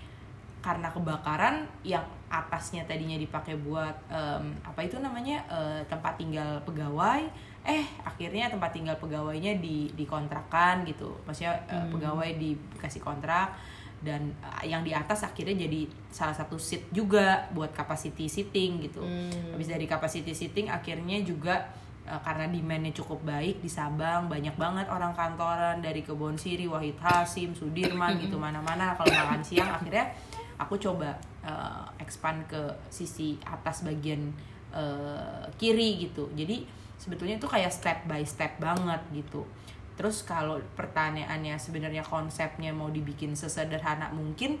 [0.65, 7.21] karena kebakaran yang atasnya tadinya dipakai buat em, apa itu namanya eh, tempat tinggal pegawai
[7.65, 11.17] eh akhirnya tempat tinggal pegawainya di dikontrakan gitu.
[11.25, 13.57] Maksudnya eh, pegawai dikasih kontrak
[14.05, 14.29] dan
[14.61, 19.01] eh, yang di atas akhirnya jadi salah satu seat juga buat capacity sitting gitu.
[19.01, 19.57] Hmm.
[19.57, 21.73] habis dari capacity sitting akhirnya juga
[22.05, 27.01] eh, karena demandnya cukup baik di Sabang banyak banget orang kantoran dari Kebon Siri, Wahid
[27.01, 28.93] Hasim, Sudirman gitu mana-mana.
[28.93, 30.13] Kalau makan siang akhirnya
[30.61, 32.61] aku coba eh, expand ke
[32.93, 34.29] sisi atas bagian
[34.69, 36.29] eh, kiri gitu.
[36.37, 39.45] Jadi sebetulnya itu kayak step by step banget gitu.
[39.93, 44.57] Terus kalau pertanyaannya sebenarnya konsepnya mau dibikin sesederhana mungkin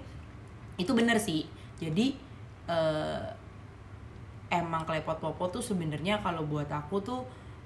[0.77, 1.49] itu bener sih.
[1.81, 2.13] Jadi
[2.69, 3.25] eh,
[4.53, 7.21] emang klepot popo tuh sebenarnya kalau buat aku tuh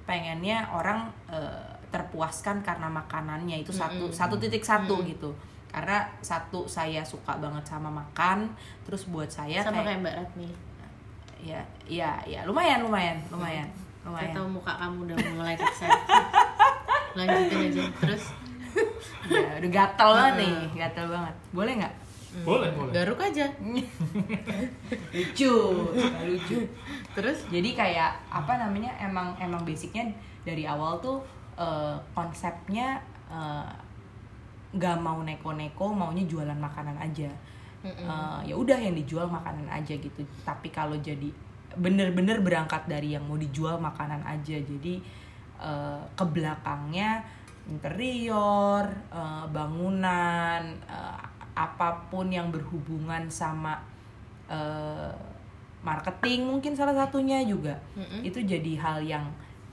[0.07, 3.59] pengennya orang eh, terpuaskan karena makanannya.
[3.59, 5.35] Itu satu satu titik satu gitu.
[5.69, 8.47] Karena satu saya suka banget sama makan.
[8.87, 10.49] Terus buat saya Sama kayak kayak Mbak Ratmi.
[11.39, 13.67] ya ya ya lumayan lumayan lumayan.
[13.67, 15.91] Saya lumayan tahu muka kamu udah mulai kesel.
[17.17, 17.83] Lanjutin aja.
[17.99, 18.23] Terus?
[19.29, 21.35] Ya, udah gatel banget nih gatel banget.
[21.51, 21.95] Boleh nggak?
[22.45, 22.91] Boleh boleh.
[22.93, 23.45] Garuk aja.
[25.13, 25.53] lucu
[26.25, 26.57] lucu.
[27.17, 30.05] Terus jadi kayak apa namanya emang emang basicnya
[30.45, 31.19] dari awal tuh
[31.57, 33.01] eh, konsepnya
[34.69, 37.29] nggak mau neko-neko maunya jualan makanan aja.
[37.83, 40.21] Eh, ya udah yang dijual makanan aja gitu.
[40.45, 41.29] Tapi kalau jadi
[41.77, 44.93] bener-bener berangkat dari yang mau dijual makanan aja jadi
[45.61, 47.21] eh, ke belakangnya
[47.69, 51.19] interior eh, bangunan eh,
[51.53, 53.77] apa pun yang berhubungan sama
[54.49, 55.13] eh,
[55.79, 58.23] marketing mungkin salah satunya juga Mm-mm.
[58.25, 59.25] itu jadi hal yang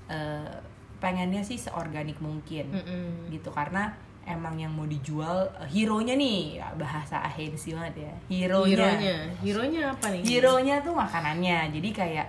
[0.07, 0.55] eh,
[1.01, 3.31] pengennya sih seorganik mungkin Mm-mm.
[3.33, 3.91] gitu karena
[4.27, 8.15] emang yang mau dijual eh, hero-nya nih ya, bahasa ahensi banget ya.
[8.29, 8.75] Hero-nya.
[8.93, 10.21] Hero-nya, hero-nya apa nih?
[10.21, 11.71] hero-nya tuh makanannya.
[11.71, 12.27] Jadi kayak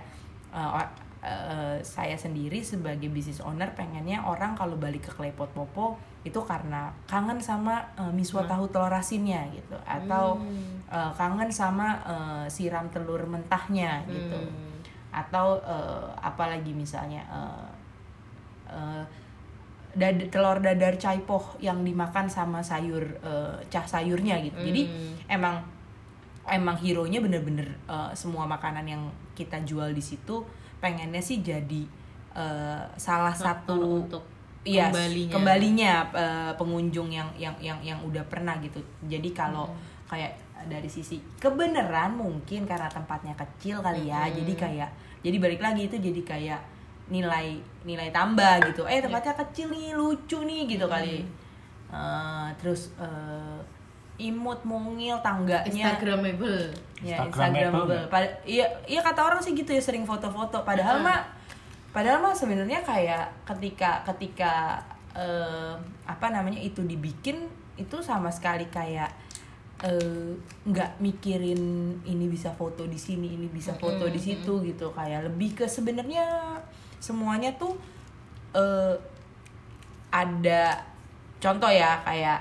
[0.48, 5.86] eh, o- eh, saya sendiri sebagai business owner pengennya orang kalau balik ke Klepot Popo
[6.22, 9.74] itu karena kangen sama eh, miswa tahu telur asinnya gitu.
[9.82, 10.78] Atau Hmm.
[10.86, 14.38] eh, kangen sama eh, siram telur mentahnya gitu.
[14.38, 14.66] Hmm.
[15.08, 17.68] atau eh, apalagi misalnya eh,
[18.70, 19.02] eh,
[19.90, 25.14] dad- telur dadar caipoh yang dimakan sama sayur eh, cah sayurnya gitu jadi Hmm.
[25.30, 25.56] emang
[26.46, 30.44] emang hero nya bener-bener eh, semua makanan yang kita jual di situ
[30.78, 31.82] pengennya sih jadi
[32.32, 34.24] eh, salah Faktor satu untuk
[34.60, 35.32] Iya, kembalinya.
[35.32, 38.76] kembalinya eh, pengunjung yang yang yang yang udah pernah gitu.
[39.02, 39.80] Jadi kalau Hmm.
[40.06, 40.34] kayak
[40.66, 44.28] dari sisi kebenaran mungkin karena tempatnya kecil kali ya.
[44.28, 44.34] Hmm.
[44.34, 44.90] Jadi kayak
[45.22, 46.60] jadi balik lagi itu jadi kayak
[47.08, 48.84] nilai nilai tambah gitu.
[48.84, 51.24] Eh tempatnya kecil nih, lucu nih gitu kali.
[51.88, 53.60] Eh, terus eh,
[54.18, 56.74] imut mungil tangganya Instagramable.
[57.00, 58.10] ya Instagramable.
[58.10, 60.66] Pada, iya, iya kata orang sih gitu ya sering foto-foto.
[60.66, 61.06] Padahal Hmm.
[61.06, 61.20] mah,
[61.94, 64.82] padahal mah sebenarnya kayak ketika ketika
[65.16, 69.08] eh, apa namanya itu dibikin itu sama sekali kayak
[69.86, 70.34] eh,
[70.66, 71.62] nggak mikirin
[72.04, 74.90] ini bisa foto di sini, ini bisa foto di situ gitu.
[74.92, 76.26] Kayak lebih ke sebenarnya
[76.98, 77.74] semuanya tuh
[78.52, 78.94] eh,
[80.08, 80.74] ada
[81.38, 82.40] contoh ya kayak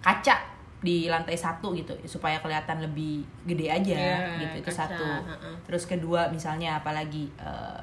[0.00, 0.36] kaca
[0.82, 5.54] di lantai satu gitu supaya kelihatan lebih gede aja Iya, gitu itu kaca, satu heeh.
[5.62, 7.80] terus kedua misalnya apalagi eh,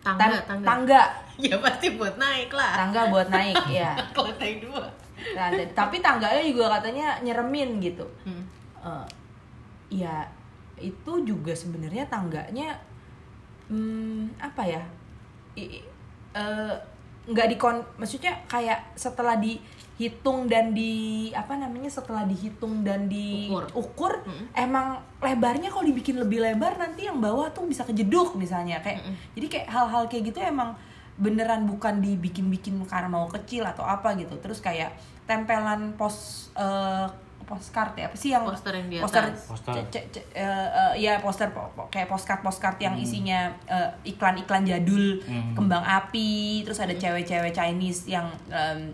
[0.00, 0.66] Tangga, tan- tangga.
[0.66, 1.02] tangga
[1.48, 2.76] Ya pasti buat naik lah.
[2.78, 3.96] tangga buat naik ya
[4.36, 4.84] naik dua.
[5.34, 8.44] Nah, tapi tangganya juga katanya nyeremin gitu Hmm.
[8.80, 9.06] Eh,
[10.00, 10.24] ya
[10.76, 12.76] itu juga sebenarnya tangganya
[13.68, 14.82] hmm, apa ya
[15.56, 16.74] eh,
[17.24, 23.64] nggak dikon maksudnya kayak setelah dihitung dan di apa namanya setelah dihitung dan Ukur.
[23.72, 24.52] diukur Mm-mm.
[24.52, 29.16] emang lebarnya kalau dibikin lebih lebar nanti yang bawah tuh bisa kejeduk misalnya kayak Mm-mm.
[29.40, 30.76] jadi kayak hal-hal kayak gitu emang
[31.14, 34.92] beneran bukan dibikin-bikin karena mau kecil atau apa gitu terus kayak
[35.24, 37.06] tempelan pos eh,
[37.44, 39.46] postcard ya apa sih yang Poster yang di poster, atas.
[39.46, 39.72] Poster.
[39.74, 43.90] ce- ce- ce- eh, eh, ya poster po- po- kayak postcard postcard yang isinya eh,
[44.06, 45.52] iklan-iklan jadul Hmm.
[45.54, 48.90] kembang api terus ada cewek-cewek Chinese yang em,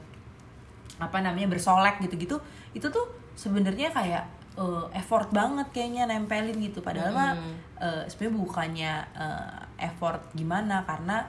[0.98, 2.36] apa namanya bersolek gitu-gitu
[2.70, 7.54] itu tuh sebenarnya kayak eh, effort banget kayaknya nempelin gitu padahal mah Hmm.
[7.78, 11.24] eh, sebenarnya bukannya eh, effort gimana karena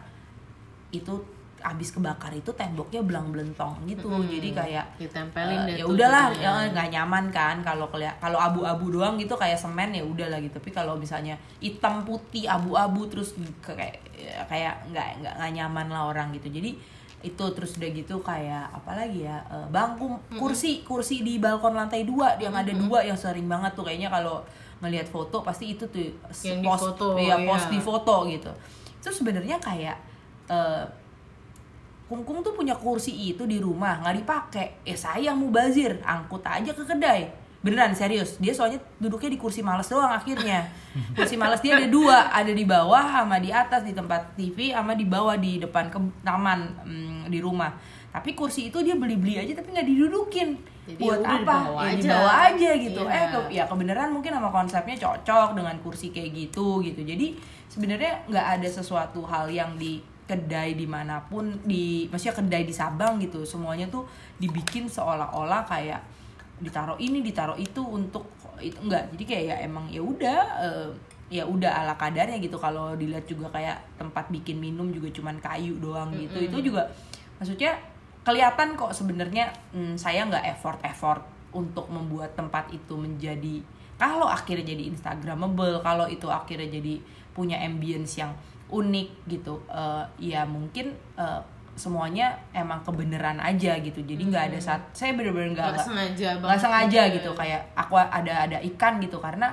[0.91, 1.23] itu
[1.61, 6.43] abis kebakar itu temboknya belang belentong gitu jadi kayak ditempelin eh, deh ya udahlah gitu
[6.43, 6.69] ya.
[6.73, 10.57] nggak nyaman kan kalau kalau abu-abu doang gitu kayak semen ya udahlah gitu.
[10.57, 16.09] Tapi kalau misalnya hitam putih abu-abu terus kayak ya, kayak nggak nggak nggak nyaman lah
[16.09, 16.49] orang gitu.
[16.49, 16.77] Jadi
[17.21, 22.33] itu terus udah gitu kayak apalagi ya eh, bangku kursi kursi di balkon lantai dua
[22.41, 24.41] yang ada dua yang sering banget tuh kayaknya kalau
[24.81, 26.09] ngelihat foto pasti itu tuh
[26.41, 27.45] Yang post difoto, ya iya.
[27.45, 28.51] post di foto gitu.
[28.97, 29.97] Itu sebenarnya kayak
[30.49, 30.83] eh,
[32.11, 34.83] Kungkung tuh punya kursi itu di rumah nggak dipakai.
[34.83, 36.03] Ya sayang mubazir.
[36.03, 37.31] Angkut aja ke kedai.
[37.63, 38.35] Beneran serius.
[38.35, 40.67] Dia soalnya duduknya di kursi males doang akhirnya.
[41.15, 42.27] Kursi males dia ada dua.
[42.35, 45.99] Ada di bawah sama di atas di tempat TV sama di bawah di depan ke
[46.19, 47.71] taman mm, di rumah.
[48.11, 50.59] Tapi kursi itu dia beli-beli aja tapi nggak didudukin.
[50.83, 51.39] Jadi buat ya apa?
[51.39, 52.01] dibawa ya aja.
[52.03, 53.01] dibawa aja gitu.
[53.07, 53.15] Iya.
[53.15, 57.07] eh ke, ya kebenaran mungkin sama konsepnya cocok dengan kursi kayak gitu gitu.
[57.07, 57.39] Jadi
[57.71, 62.71] sebenarnya nggak ada sesuatu hal yang di kedai di mana pun di maksudnya kedai di
[62.71, 64.07] Sabang gitu semuanya tuh
[64.39, 65.99] dibikin seolah-olah kayak
[66.61, 69.11] ditaruh ini ditaruh itu untuk itu enggak.
[69.11, 70.89] Jadi kayak ya emang ya udah eh,
[71.27, 72.55] ya udah ala kadarnya gitu.
[72.55, 76.37] Kalau dilihat juga kayak tempat bikin minum juga cuman kayu doang gitu.
[76.39, 76.87] Itu juga
[77.41, 77.75] maksudnya
[78.21, 83.59] kelihatan kok sebenarnya hmm, saya nggak effort effort untuk membuat tempat itu menjadi
[83.97, 87.01] kalau akhirnya jadi instagramable kalau itu akhirnya jadi
[87.33, 88.31] punya ambience yang
[88.71, 89.59] unik gitu.
[89.67, 93.99] Eh, ya mungkin eh, semuanya emang kebenaran aja gitu.
[94.03, 97.15] Jadi nggak ada saat saya bener-bener nggak Nggak sengaja nggak sengaja gitu.
[97.19, 97.31] gitu.
[97.35, 99.19] kayak aku ada ada ikan gitu.
[99.19, 99.51] Karena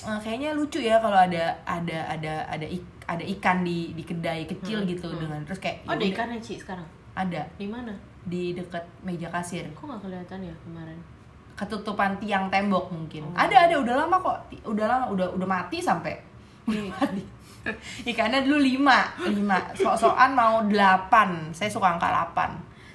[0.00, 4.48] eh, kayaknya lucu ya kalau ada ada ada ada ik- ada ikan di di kedai
[4.48, 6.86] kecil gitu dengan terus kayak oh ada ya udah, ikannya Ci sekarang?
[7.14, 7.42] Ada.
[7.54, 7.92] Di mana?
[8.24, 9.68] Di dekat meja kasir.
[9.76, 10.98] Kok nggak kelihatan ya kemarin?
[11.54, 13.30] Ketutupan tiang tembok mungkin.
[13.30, 13.36] Oh.
[13.38, 13.74] ada ada.
[13.78, 14.38] Udah lama kok.
[14.66, 16.16] Udah lama udah udah mati sampai.
[16.66, 17.22] Udah mati
[18.10, 19.58] ikannya dulu lima lima.
[19.72, 21.50] Sok-sokan mau delapan.
[21.50, 22.50] Saya suka angka delapan.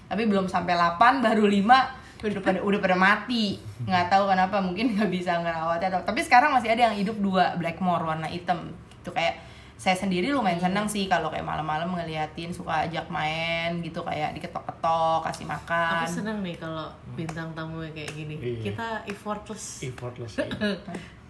[0.06, 1.80] Tapi belum sampai delapan baru lima
[2.20, 3.56] udah pada udah pada mati.
[3.82, 7.56] Nggak tahu kenapa mungkin nggak bisa ngerawatnya atau- tapi sekarang masih ada yang hidup dua
[7.56, 8.70] blackmore warna hitam.
[9.00, 9.48] Itu kayak
[9.80, 15.24] saya sendiri lumayan seneng sih kalau kayak malam-malam ngeliatin suka ajak main gitu kayak diketok-ketok
[15.24, 16.04] kasih makan.
[16.04, 16.84] Aku seneng nih kalau
[17.16, 18.36] bintang tamu kayak gini.
[18.36, 18.60] Iya.
[18.66, 19.80] kita effortless.
[19.80, 20.36] Effortless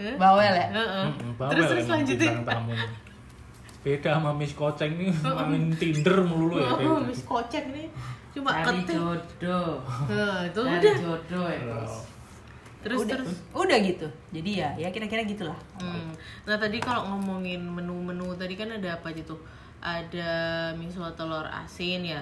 [0.02, 0.18] Eh?
[0.22, 0.66] bawel ya?
[0.66, 1.06] Heeh.
[1.14, 2.42] Mm-mm, bawel terus terus lanjutin.
[2.42, 2.74] bintang tamu
[3.80, 5.12] beda sama Miss Koceng nih
[5.50, 7.00] main Tinder melulu ya oh.
[7.00, 7.88] Miss Kocek nih
[8.30, 9.82] cuma Cari ketik jodoh.
[10.06, 11.62] Nah, itu Cari udah jodoh ya.
[11.74, 12.02] Oh.
[12.80, 16.12] terus udah, terus udah gitu jadi ya ya kira-kira gitulah Hmm.
[16.44, 19.40] Nah tadi kalau ngomongin menu-menu tadi kan ada apa aja tuh?
[19.80, 20.32] Ada
[20.76, 22.20] miso telur asin ya.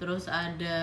[0.00, 0.78] Terus ada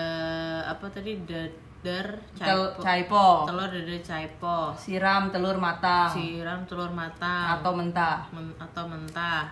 [0.62, 2.78] apa tadi dadar caipo.
[2.78, 3.26] caipo.
[3.46, 4.58] Telur dadar caipo.
[4.78, 9.50] siram telur matang Siram telur matang atau mentah Men- atau mentah.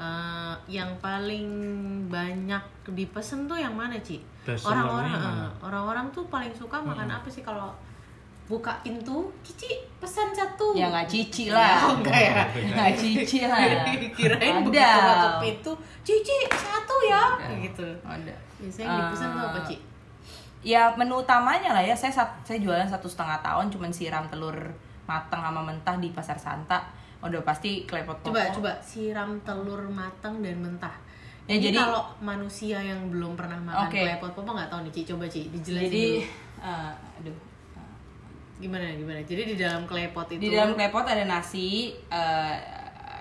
[0.00, 1.44] Eh, yang paling
[2.08, 4.16] banyak dipesen tuh yang mana Ci?
[4.48, 7.68] Orang-orang eh, orang-orang tuh paling suka makan apa sih kalau
[8.48, 9.68] buka pintu, Cici
[10.00, 10.72] pesan satu.
[10.74, 11.84] ya nggak cici lah.
[11.86, 12.42] Oh, enggak ya?
[12.74, 13.44] nggak cici.
[13.44, 13.60] Lah.
[14.16, 14.88] Kirain buka
[15.38, 17.36] pintu cici satu ya.
[17.60, 17.84] Gitu.
[18.00, 18.34] Ada.
[18.58, 19.76] Biasanya yang dipesan tuh apa Eh, Ci?
[20.64, 21.92] ya menu utamanya lah ya.
[21.92, 24.56] Saya saya jualan satu setengah tahun cuman siram telur
[25.04, 26.88] matang sama mentah di pasar Santa
[27.22, 28.54] udah pasti klepot coba Toko.
[28.58, 30.96] coba siram telur matang dan mentah
[31.44, 33.98] Ya, Ini jadi- kalau manusia yang belum pernah makan Oke.
[34.00, 36.22] klepot papa nggak tahu nih Ci coba Ci dijelasin jadi dulu.
[36.62, 37.36] eh, aduh
[38.56, 42.56] gimana gimana jadi di dalam klepot itu di dalam klepot ada nasi eh,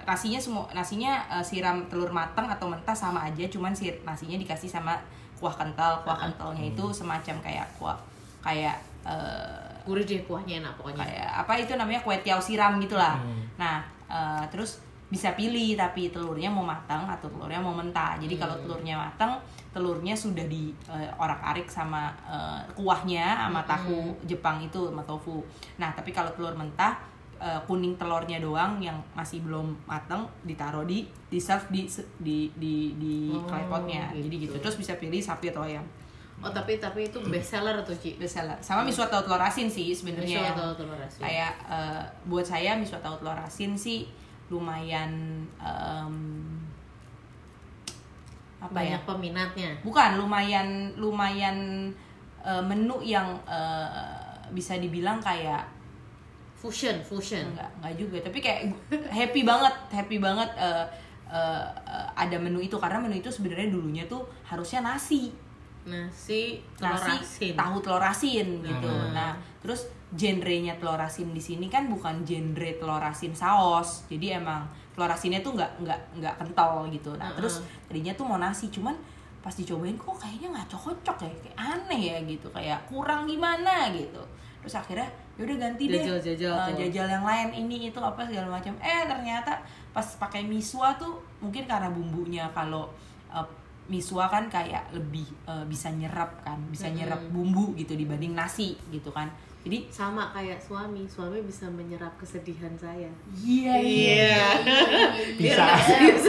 [0.04, 4.68] nasinya semua nasinya eh, siram telur matang atau mentah sama aja cuman sir nasinya dikasih
[4.68, 5.00] sama
[5.38, 7.98] kuah kental kuah kentalnya itu semacam kayak kuah
[8.42, 13.16] kayak eh, gurih deh kuahnya enak pokoknya kayak apa itu namanya kue tiaw siram gitulah
[13.16, 13.44] Hmm.
[13.56, 18.54] nah eh, terus bisa pilih tapi telurnya mau matang atau telurnya mau mentah jadi kalau
[18.54, 18.64] Hmm.
[18.64, 23.70] telurnya matang telurnya sudah di eh, orak-arik sama eh, kuahnya sama Hmm.
[23.70, 25.42] tahu Jepang itu sama tofu
[25.76, 27.02] nah tapi kalau telur mentah
[27.38, 31.88] eh, kuning telurnya doang yang masih belum matang ditaruh di di serve di
[32.20, 34.52] di di, di Oh, klepotnya jadi gitu.
[34.52, 35.86] gitu terus bisa pilih sapi atau ayam
[36.40, 38.16] oh tapi tapi itu best seller tuh Ci?
[38.16, 38.56] Bestseller.
[38.64, 40.40] Sama miso atau telur asin sih sebenarnya.
[40.40, 41.20] Miso atau telur asin.
[41.20, 44.08] Kayak eh, buat saya miso tahu telur asin sih
[44.48, 46.16] lumayan em,
[48.60, 48.96] apa ya?
[49.00, 49.70] Banyak peminatnya.
[49.84, 51.92] Bukan lumayan lumayan
[52.40, 55.68] eh, menu yang eh, bisa dibilang kayak
[56.56, 57.52] fusion fusion.
[57.52, 58.18] Enggak enggak juga.
[58.32, 58.62] Tapi kayak
[59.12, 60.86] happy banget happy banget eh,
[61.28, 62.80] eh, eh, ada menu itu.
[62.80, 65.36] Karena menu itu sebenarnya dulunya tuh harusnya nasi
[65.86, 68.90] nasi telur nasi asin tahu telur asin gitu.
[68.90, 69.12] Hmm.
[69.12, 74.04] Nah, terus genrenya telur asin di sini kan bukan genre telur asin saus.
[74.08, 77.16] Jadi emang telur asinnya tuh nggak nggak nggak kental gitu.
[77.16, 77.38] Nah, Hmm.
[77.38, 78.94] terus tadinya tuh mau nasi cuman
[79.40, 84.20] pas dicobain kok kayaknya nggak cocok ya kayak aneh ya gitu kayak kurang gimana gitu
[84.60, 85.08] terus akhirnya
[85.40, 86.76] yaudah ganti deh Jajal-jajal Eh, tuh.
[86.84, 89.56] jajal yang lain ini itu apa segala macam eh ternyata
[89.96, 92.92] pas pakai miswa tuh mungkin karena bumbunya kalau
[93.32, 93.48] eh,
[93.90, 99.10] miswa kan kayak lebih eh, bisa nyerap kan bisa nyerap bumbu gitu dibanding nasi gitu
[99.10, 99.26] kan.
[99.60, 103.12] Jadi sama kayak suami suami bisa menyerap kesedihan saya.
[103.36, 104.40] Iya iya.
[105.36, 105.76] bisa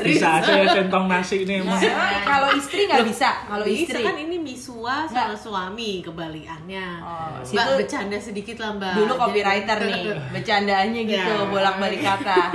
[0.03, 4.03] bisa saya centong nasi ini emang Nah, kalau istri nggak bisa kalau istri.
[4.03, 6.87] kan ini misua sama suami kebalikannya.
[6.99, 8.99] Oh, mbak bercanda sedikit lah mbak.
[8.99, 10.03] Dulu copywriter nih
[10.35, 11.47] bercandaannya gitu Ya.
[11.47, 12.51] bolak-balik kata.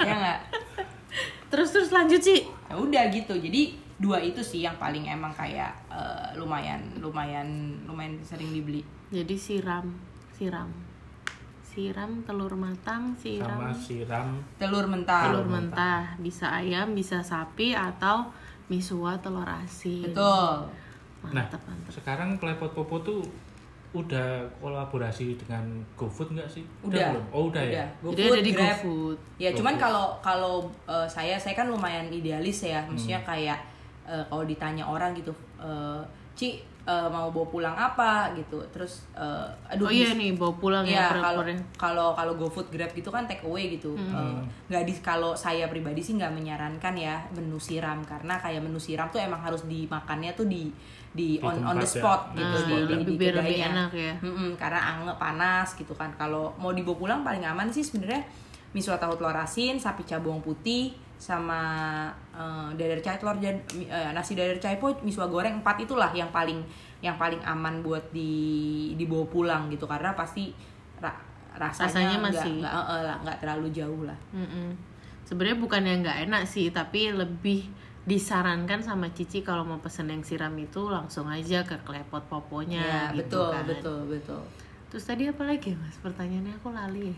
[0.00, 0.38] Ya nggak?
[1.48, 5.70] Terus terus lanjut sih ya udah gitu jadi dua itu sih yang paling emang kayak
[5.86, 7.46] eh, lumayan lumayan
[7.86, 8.82] lumayan sering dibeli.
[9.14, 9.86] Jadi siram
[10.34, 10.66] siram.
[11.62, 13.72] Siram telur matang sama siram.
[13.72, 14.28] Siram
[14.58, 15.30] telur mentah.
[15.30, 16.18] Telur mentah.
[16.18, 18.28] bisa ayam bisa sapi atau
[18.68, 20.10] misua telur asin.
[20.10, 20.68] Betul.
[21.22, 23.22] Nah mantap mantap sekarang klepot popo tuh
[23.92, 25.62] udah kolaborasi dengan
[25.94, 26.64] GoFood nggak sih?
[26.82, 27.24] Udah belum?
[27.28, 27.84] Oh udah, ya?
[28.00, 28.68] GoFood, jadi ada di Grab.
[28.80, 29.18] GoFood.
[29.36, 29.84] Ya cuman GoFood.
[29.84, 30.54] kalau kalau
[30.88, 32.80] eh, saya saya kan lumayan idealis ya.
[32.84, 33.28] Maksudnya Hmm.
[33.28, 33.58] kayak
[34.04, 39.46] eh, kalau ditanya orang gitu eh, Ci eh, mau bawa pulang apa gitu terus eh,
[39.68, 41.42] aduh oh iya nih bawa pulang ya Iya, kalau
[41.76, 43.92] kalau kalau GoFood Grab gitu kan take away gitu.
[43.94, 48.76] Eh, nggak di kalau saya pribadi sih nggak menyarankan ya menu siram karena kayak menu
[48.76, 50.72] siram tuh emang harus dimakannya tuh di
[51.12, 52.00] di, Di on on the ya.
[52.00, 53.68] spot Ah, gitu di, di, lebih di biar lebih kedainya.
[53.68, 54.14] enak ya.
[54.18, 56.08] Mm-mm, karena anget panas gitu kan.
[56.16, 58.24] Kalau mau dibawa pulang paling aman sih sebenarnya
[58.72, 64.32] miswa tahu telur asin, sapi cabong putih sama eh, dadar cai telur mi- eh, nasi
[64.32, 66.64] dadar cai po miswa goreng empat itulah yang paling
[66.98, 68.32] yang paling aman buat di
[68.94, 69.84] dibawa pulang gitu.
[69.84, 70.54] Karena pasti
[70.96, 71.20] ra-
[71.52, 74.18] rasanya, Rasanya nggak- masih- nggak eh, lah, nggak terlalu jauh lah.
[75.22, 77.68] Sebenarnya bukan yang nggak enak sih tapi lebih
[78.02, 83.02] disarankan sama Cici kalau mau pesen yang siram itu langsung aja ke klepot poponya ya
[83.14, 83.64] gitu betul kan.
[83.64, 84.42] betul betul.
[84.90, 85.94] Terus tadi apa lagi mas?
[85.98, 87.14] Pertanyaannya aku lali.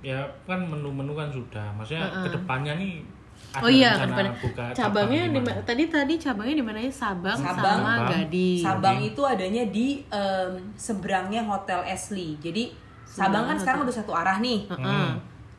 [0.00, 1.72] Ya kan menu-menu kan sudah.
[1.72, 3.00] Maksudnya ke depannya nih
[3.48, 5.60] ada oh iya rencana ke depannya buka cabangnya cabang di di mana?
[5.64, 7.56] tadi tadi cabangnya di mana ya Sabang, Sabang.
[7.80, 8.10] sama Sabang.
[8.12, 8.60] Gading.
[8.60, 12.36] Sabang itu adanya di em, seberangnya Hotel Ashley.
[12.44, 12.76] Jadi
[13.08, 14.68] Sabang kan sekarang udah satu arah nih.
[14.68, 15.08] Heeh.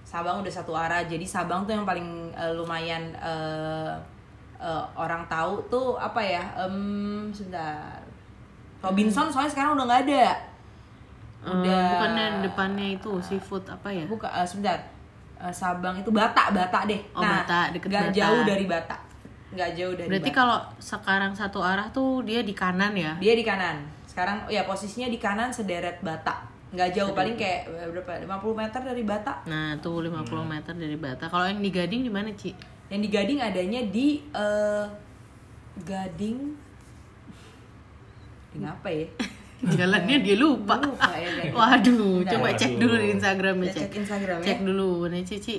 [0.06, 1.02] Sabang udah satu arah.
[1.02, 3.94] Jadi Sabang tuh yang paling eh, lumayan eh,
[4.62, 6.46] eh, orang tahu tuh apa ya?
[6.62, 7.98] Em sebentar.
[8.86, 10.26] Robinson soalnya sekarang udah nggak ada.
[11.42, 14.06] Udah bukannya depannya itu seafood apa ya?
[14.06, 14.78] Buka eh, sebentar
[15.40, 17.00] Eh, Sabang itu Bata Bata deh.
[17.16, 18.18] Oh, Bata, deket nggak Bata.
[18.20, 18.96] jauh dari Bata.
[19.50, 23.16] Nggak jauh dari berarti kalau sekarang satu arah tuh dia di kanan ya?
[23.18, 23.88] Dia di kanan.
[24.04, 26.44] Sekarang ya posisinya di kanan sederet Bata.
[26.76, 29.34] Nggak jauh paling kayak eh, berapa 50 meter dari Bata.
[29.48, 31.26] Nah tuh 50 meter dari Bata.
[31.32, 32.52] Kalau yang di Gading di mana Ci?
[32.92, 34.86] Yang di Gading adanya di eh,
[35.88, 36.38] Gading
[38.50, 39.06] Gading apa ya
[39.62, 40.76] jalannya dia lupa.
[40.78, 42.32] Lupa ya, waduh Bentar.
[42.34, 42.80] coba cek Waduh.
[42.80, 44.46] dulu di Instagramnya Kita cek cek Instagram ya.
[44.46, 45.56] cek dulu nih Cici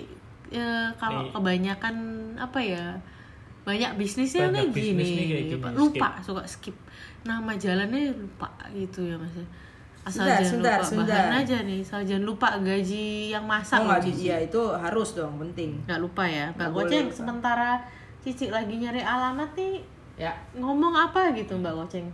[0.48, 1.30] ya, kalau Nih.
[1.30, 1.94] kebanyakan
[2.34, 2.84] apa ya
[3.60, 6.76] banyak bisnisnya Banyak nih bisnis gini, nih kayak gini, lupa suka skip.
[7.22, 9.36] Nama jalannya lupa gitu ya mas.
[10.00, 10.88] Asal Sebentar, jangan sebentar, lupa.
[10.88, 11.12] sebentar.
[11.20, 15.36] bahan aja nih asal jangan lupa gaji yang masak Oh, Cici iya itu harus dong
[15.38, 15.76] penting.
[15.84, 16.48] Nggak lupa ya.
[16.50, 17.70] Nggak mbak Goceng sementara
[18.18, 19.84] Cici lagi nyari alamat nih
[20.16, 22.08] Ya, ngomong apa gitu mbak Goceng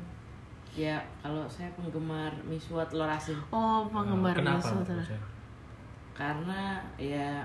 [0.76, 5.08] ya kalau saya penggemar miswa telur asin oh penggemar Mbak terus.
[5.08, 5.20] Hussein?
[6.16, 7.44] karena ya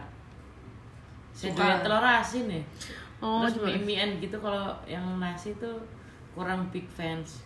[1.32, 2.63] saya doyan telur asin ya.
[3.23, 5.79] Oh, Terus cuma- mie-miean gitu kalau yang nasi tuh
[6.36, 7.45] kurang big fans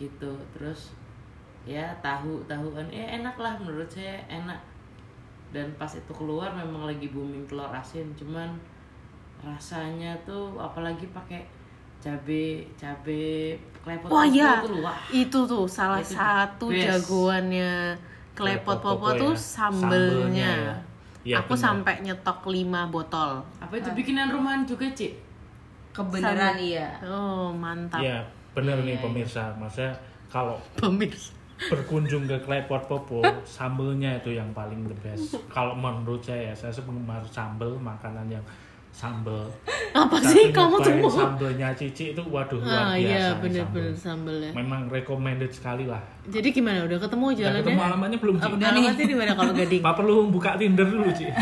[0.00, 0.32] gitu.
[0.56, 0.96] Terus
[1.64, 4.56] ya tahu tahuan ya enak lah menurut saya enak.
[5.52, 8.54] Dan pas itu keluar memang lagi booming telur asin, cuman
[9.44, 11.44] rasanya tuh apalagi pakai
[12.04, 12.44] cabe
[12.76, 14.96] cabe klepot ya, tuh, wah.
[15.08, 16.84] itu tuh salah Itu satu best.
[16.84, 17.96] jagoannya
[18.32, 19.18] klepot popo ya.
[19.18, 20.52] tuh sambelnya.
[20.68, 20.76] ya.
[21.24, 21.64] Iya, Aku benar.
[21.64, 23.40] sampai nyetok 5 botol.
[23.56, 25.16] Apa itu bikinan rumahan juga, Cik?
[25.90, 28.02] kebenaran iya Oh, mantap.
[28.02, 28.20] Iya,
[28.52, 29.02] benar nih Iya, iya.
[29.02, 29.42] pemirsa.
[29.56, 29.94] Maksudnya
[30.28, 31.32] kalau Pemirsa.
[31.64, 35.38] berkunjung ke Klepot Popo, sambelnya itu yang paling the best.
[35.54, 38.42] Kalau menurut saya, saya sih penggemar sambel, makanan yang
[38.94, 39.42] sambel.
[39.92, 40.94] Apa Tapi sih kamu tuh?
[40.94, 42.98] nyobain Sambelnya Cici itu waduh luar Ah biasa.
[43.00, 44.38] iya nih bener-bener sambel.
[44.38, 44.50] sambelnya.
[44.54, 45.98] Memang recommended sekali lah.
[46.24, 46.82] Jadi gimana?
[46.82, 47.62] Udah ketemu Udah jalannya?
[47.64, 48.46] ketemu alamatnya belum, Ci?
[48.46, 49.82] Ah, Alamatnya di mana kalau gading?
[49.82, 51.26] Pak perlu buka Tinder dulu, Ci.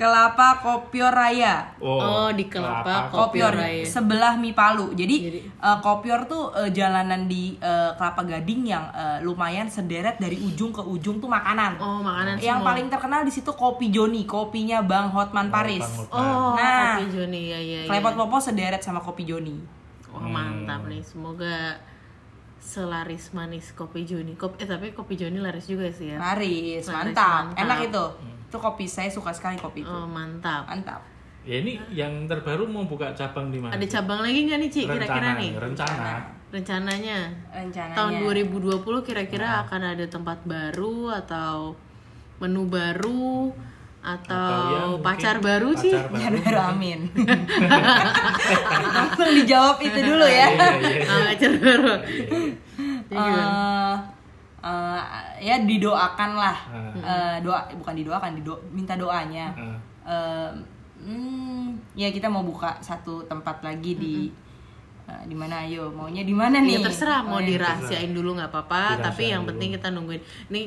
[0.00, 1.76] Kelapa Kopior Raya.
[1.76, 3.84] Oh, di Kelapa Kopi Kopior Raya.
[3.84, 4.96] sebelah Mi Palu.
[4.96, 10.16] Jadi, Jadi- eh, Kopior tuh eh, jalanan di eh, Kelapa Gading yang eh, lumayan sederet
[10.16, 11.76] dari ujung ke ujung tuh makanan.
[11.76, 12.68] Oh, makanan Yang semua.
[12.72, 15.84] paling terkenal di situ Kopi Joni, kopinya Bang Hotman Paris.
[15.84, 16.16] Bang Hotman.
[16.16, 17.80] Oh, Nah, kopi Joni ya ya.
[17.84, 17.88] ya.
[17.92, 19.60] Klepot Popo sederet sama Kopi Joni.
[20.08, 21.04] Wah, mantap nih.
[21.04, 21.76] Semoga
[22.58, 24.32] selaris manis kopi Joni.
[24.34, 26.16] Kopi, eh tapi kopi Joni laris juga sih ya.
[26.16, 27.52] Laris, Laris, mantap.
[27.52, 27.60] mantap.
[27.60, 28.04] Enak itu.
[28.50, 29.88] Itu kopi saya suka sekali kopi itu.
[29.88, 30.66] Oh, mantap.
[30.66, 30.98] Mantap.
[31.40, 33.72] Ya ini yang terbaru mau buka cabang di mana?
[33.72, 34.82] Ada cabang lagi nggak nih, Ci?
[34.84, 35.50] Kira-kira nih?
[35.54, 36.10] Rencana.
[36.50, 37.94] Rencananya Rencananya.
[37.94, 39.62] tahun 2020 kira-kira Nah.
[39.62, 41.78] akan ada tempat baru atau
[42.36, 43.54] menu baru
[44.02, 45.94] atau, ya mungkin pacar baru sih?
[45.94, 46.42] pacar Ya baru.
[46.42, 47.00] baru amin.
[48.90, 50.48] Langsung dijawab itu dulu ya.
[50.50, 51.06] Iya, iya.
[51.06, 51.92] Ah, pacar baru.
[53.10, 53.94] Eh,
[54.60, 55.02] eh,
[55.40, 56.56] ya didoakan lah.
[56.68, 56.92] Ah.
[56.94, 59.52] Eh, doa bukan didoakan, dido minta doanya.
[60.02, 60.50] Eh,
[61.00, 64.14] hmm, ya kita mau buka satu tempat lagi di
[65.02, 67.48] eh, di mana ayo maunya di mana nih Ya terserah mau Oh, ya.
[67.50, 69.50] dirahasiain dulu nggak apa-apa, tapi yang dulu.
[69.50, 70.22] penting kita nungguin.
[70.48, 70.64] Nih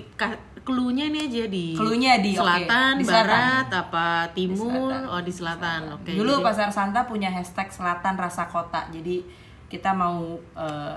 [0.64, 1.76] clue-nya ini aja di
[2.18, 3.28] di- oke, selatan, di selatan.
[3.30, 4.90] barat, apa timur?
[4.90, 5.02] selatan.
[5.08, 5.80] Oh di selatan.
[5.94, 6.12] Oke.
[6.14, 8.88] Dulu jadi- Pasar Santa punya hashtag Selatan Rasa Kota.
[8.90, 9.43] Jadi
[9.74, 10.38] kita mau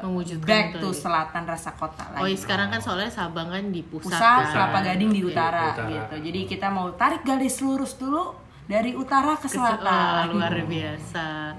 [0.05, 1.01] Mewujudkan back to lagi.
[1.01, 2.37] Selatan Rasa Kota Oh iya, lagi.
[2.37, 4.53] sekarang kan soalnya Sabang kan di pusat, Pusat, kan?
[4.53, 5.33] Kelapa Gading di Oke.
[5.33, 5.89] utara, utara.
[5.89, 6.15] gitu.
[6.23, 10.29] Jadi kita mau tarik garis lurus dulu dari utara ke Ke- selatan.
[10.29, 11.57] oh, luar biasa.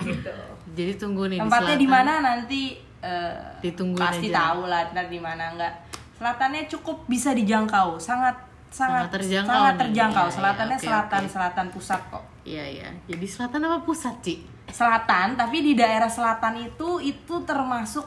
[0.69, 2.61] Jadi tunggu nih Tempatnya di mana nanti
[2.99, 4.53] eh, Ditungguin pasti aja.
[4.53, 5.73] tahu lah ntar di mana enggak.
[6.13, 8.37] Selatannya cukup bisa dijangkau, sangat
[8.67, 9.81] sangat Sangat terjangkau sangat nih.
[9.81, 10.21] terjangkau.
[10.21, 11.31] Iya, iya, Selatannya oke, selatan oke.
[11.31, 12.23] selatan pusat kok.
[12.43, 12.89] Iya iya.
[13.05, 14.35] Jadi selatan apa pusat Ci?
[14.67, 18.03] Selatan tapi di daerah selatan itu itu termasuk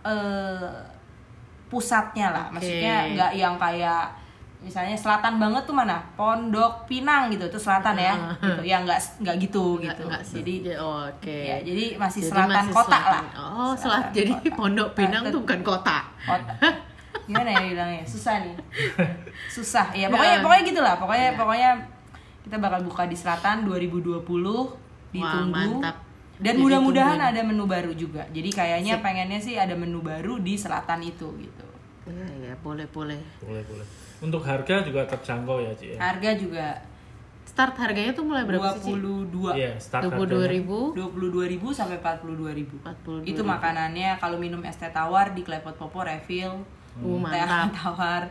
[0.00, 0.70] eh,
[1.66, 2.54] pusatnya lah Oke.
[2.54, 4.06] maksudnya nggak yang kayak
[4.60, 9.36] misalnya selatan banget tuh mana Pondok Pinang gitu itu selatan ya gitu yang nggak nggak
[9.38, 10.40] gitu gitu nggak sih.
[10.40, 11.36] jadi Ya, oh, oke.
[11.44, 13.12] ya, jadi masih Jadi selatan masih kota selatan.
[13.12, 14.04] lah Oh, Selatan selat.
[14.14, 14.56] Jadi kota.
[14.56, 15.98] Pondok Pinang Nah, tuh bukan kota.
[16.22, 16.54] kota
[17.24, 18.52] gimana ya bilangnya susah nih
[19.54, 21.38] susah ya pokoknya pokoknya gitulah pokoknya Iya.
[21.38, 21.70] pokoknya
[22.42, 24.20] kita bakal buka di selatan 2020
[25.10, 25.96] ditunggu mantap.
[26.36, 31.02] Dan mudah-mudahan ada menu baru juga jadi kayaknya pengennya sih ada menu baru di selatan
[31.02, 31.66] itu gitu
[32.04, 33.16] Iya iya boleh boleh.
[33.40, 33.86] Boleh, boleh.
[34.20, 35.96] Untuk harga juga terjangkau ya, Ci.
[35.96, 35.98] ya?
[35.98, 36.66] harga juga
[37.44, 38.92] Start harganya tuh mulai berapa sih?
[38.92, 39.00] Ci?
[39.00, 40.52] 22 Iya, start Dua puluh dua harganya.
[40.52, 40.78] ribu.
[40.92, 43.24] 22.000 sampai 42.000 42.000.
[43.24, 46.60] itu makanannya kalau minum es teh tawar di Klepot Popo refill
[46.94, 47.72] Uh, teh mantap.
[47.80, 48.22] tawar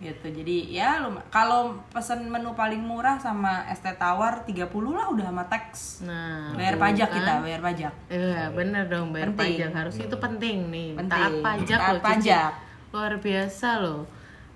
[0.00, 5.06] gitu jadi ya lum- kalau pesen menu paling murah sama es teh tawar 30 lah
[5.06, 7.16] udah sama teks Nah, bayar pajak kan.
[7.16, 9.60] kita bayar pajak Iya bener dong bayar Penting.
[9.60, 11.12] pajak harusnya itu penting nih Penting.
[11.12, 12.08] taat pajak Taat loh Cici.
[12.08, 12.50] pajak.
[12.90, 14.02] luar biasa loh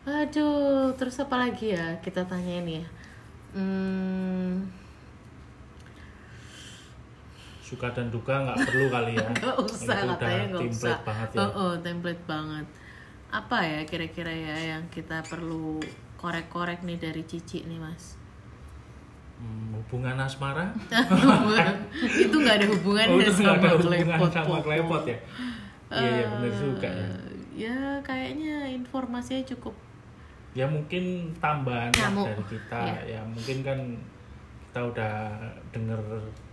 [0.04, 2.84] aduh terus apa lagi ya kita tanyain ya
[3.54, 4.64] hmm,
[7.60, 9.24] Suka dan duka nggak perlu kali ya.
[9.42, 11.38] Gak usah katanya udah gak template usah banget ya.
[11.38, 12.66] oh, oh, template banget
[13.34, 15.82] apa ya kira-kira ya yang kita perlu
[16.16, 18.14] korek-korek nih dari Cici nih mas
[19.34, 20.70] Hmm, hubungan asmara?
[22.22, 24.62] itu nggak ada hubungannya Oh, sama ada hubungan klepot sama Popo.
[24.62, 25.18] klepot ya?
[25.90, 27.08] Iya, iya benar juga ya.
[27.54, 29.74] Ya kayaknya informasinya cukup
[30.54, 32.78] Ya mungkin tambahan dari kita.
[32.78, 33.18] Iya.
[33.18, 33.78] Ya mungkin kan
[34.64, 35.14] kita udah
[35.70, 36.00] denger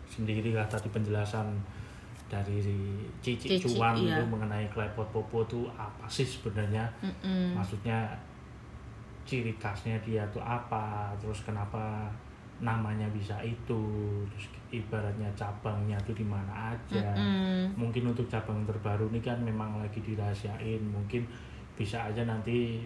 [0.10, 1.54] sendiri lah tadi penjelasan
[2.32, 2.64] dari
[3.20, 4.16] Cici, Cici, Cuan iya.
[4.16, 6.88] itu mengenai klepot popo itu apa sih sebenarnya?
[7.04, 7.60] Mm-mm.
[7.60, 8.08] Maksudnya
[9.28, 11.12] ciri khasnya dia tuh apa?
[11.20, 12.08] Terus kenapa
[12.64, 13.84] namanya bisa itu?
[14.32, 17.12] Terus ibaratnya cabangnya tuh di mana aja?
[17.20, 17.76] Mm-mm.
[17.76, 21.28] mungkin untuk cabang terbaru ini kan memang lagi dirahasiain mungkin
[21.76, 22.80] bisa aja nanti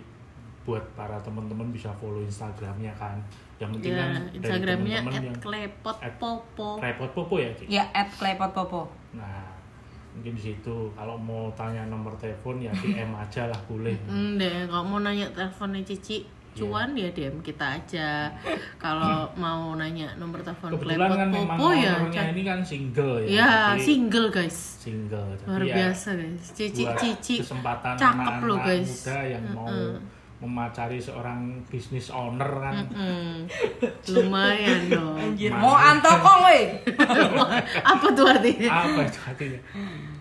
[0.66, 3.14] buat para teman-teman bisa follow instagramnya kan
[3.62, 7.64] yang penting ya kan instagramnya teman-teman yang @klepot at- popo repot popo ya Ci?
[7.70, 8.82] ya at Klepot Popo
[9.16, 9.44] nah
[10.16, 10.92] mungkin di situ.
[10.96, 13.96] Kalau mau tanya nomor telepon ya DM aja lah boleh.
[14.08, 16.24] Hmm, deh kalau mau nanya teleponnya Cici
[16.56, 16.64] Iya.
[16.64, 18.32] cuan ya DM kita aja.
[18.84, 23.28] Kalau mau nanya nomor telepon kebetulan klepot kan memang popo ya ini kan single ya
[23.28, 24.58] ya Jadi single guys.
[24.80, 26.44] Single luar ya biasa guys.
[26.56, 28.88] Cici Cici kesempatan cakep anak-anak loh guys.
[28.88, 29.68] muda yang mau
[30.46, 32.86] memacari seorang bisnis owner kan.
[32.88, 33.50] Hmm,
[34.08, 35.18] lumayan dong.
[35.18, 36.62] Anjir, mau antokong woi
[37.92, 39.60] apa tuh artinya apa itu artinya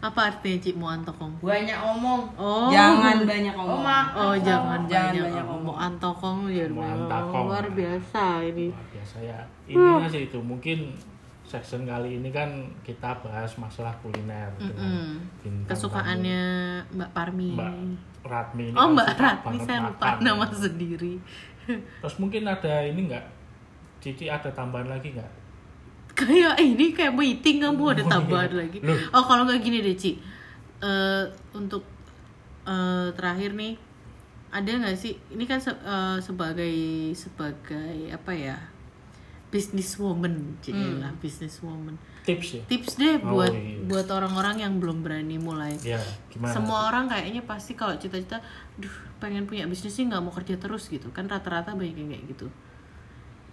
[0.00, 2.22] apa artinya Ci mau antokong banyak omong.
[2.34, 2.68] Oh.
[2.68, 3.98] Jangan banyak ngomong Oma.
[4.14, 7.44] oh jangan Jangan banyak, banyak mau antokong ya Mau antokong.
[7.48, 8.68] luar biasa ini.
[8.68, 9.38] Luar biasa ya.
[9.64, 10.36] Intinya sih itu.
[10.36, 10.92] Mungkin
[11.44, 12.48] section kali ini kan
[12.80, 15.08] kita bahas masalah kuliner dengan Mm-mm.
[15.40, 16.42] bintang kesukaannya
[16.90, 17.48] Mbak Parmi.
[17.52, 17.72] Mbak
[18.24, 19.08] Ratmi ini oh kan Mbak
[19.44, 20.16] banget saya lupa makan.
[20.18, 21.14] nama sendiri.
[22.00, 23.24] Terus mungkin ada ini enggak
[23.98, 25.30] Cici ada tambahan lagi nggak?
[26.14, 28.58] Kayak ini kayak meeting kamu ada Oh, tambahan iya.
[28.60, 28.78] lagi.
[28.80, 28.96] Loh.
[29.10, 30.16] oh kalau nggak gini deh Ci.
[30.78, 31.84] Eh, untuk
[32.64, 33.74] eh, terakhir nih
[34.50, 35.16] ada nggak sih?
[35.28, 36.74] Ini kan se- eh, sebagai
[37.12, 38.56] sebagai apa ya?
[39.48, 41.94] Businesswoman Ci lah businesswoman
[42.24, 42.62] tips ya?
[42.64, 43.84] Tips deh Oh, buat iya.
[43.84, 45.76] buat orang-orang yang belum berani mulai.
[45.84, 46.00] Ya
[46.32, 48.40] gimana semua orang kayaknya pasti kalau cita-cita
[48.80, 51.12] duh pengen punya bisnis sih nggak mau kerja terus gitu.
[51.12, 52.46] Kan rata-rata banyak yang kayak gitu.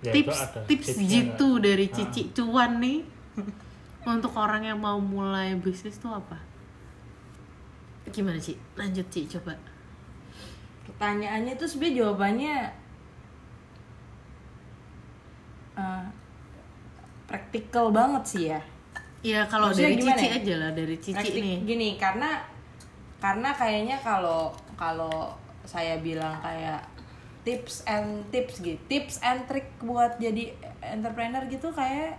[0.01, 1.63] Ya, tips ada tips gitu nggak?
[1.67, 1.93] dari Ah.
[1.93, 2.99] Cici Cuan nih.
[4.17, 6.39] Untuk orang yang mau mulai bisnis tuh apa?
[8.09, 8.57] Gimana Ci?
[8.79, 9.53] Lanjut Ci coba.
[10.89, 12.55] Pertanyaannya tuh sebenarnya jawabannya
[15.77, 16.05] eh,
[17.31, 18.59] praktikal banget sih ya.
[19.23, 20.35] Ya kalau Maksudnya dari gimana Cici ya?
[20.35, 21.57] aja lah dari Cici Praktik- nih.
[21.63, 22.29] gini karena
[23.23, 25.31] karena kayaknya kalau kalau
[25.63, 26.83] saya bilang kayak
[27.41, 30.51] tips and tips gitu tips and trick buat jadi
[30.83, 32.17] entrepreneur gitu kayak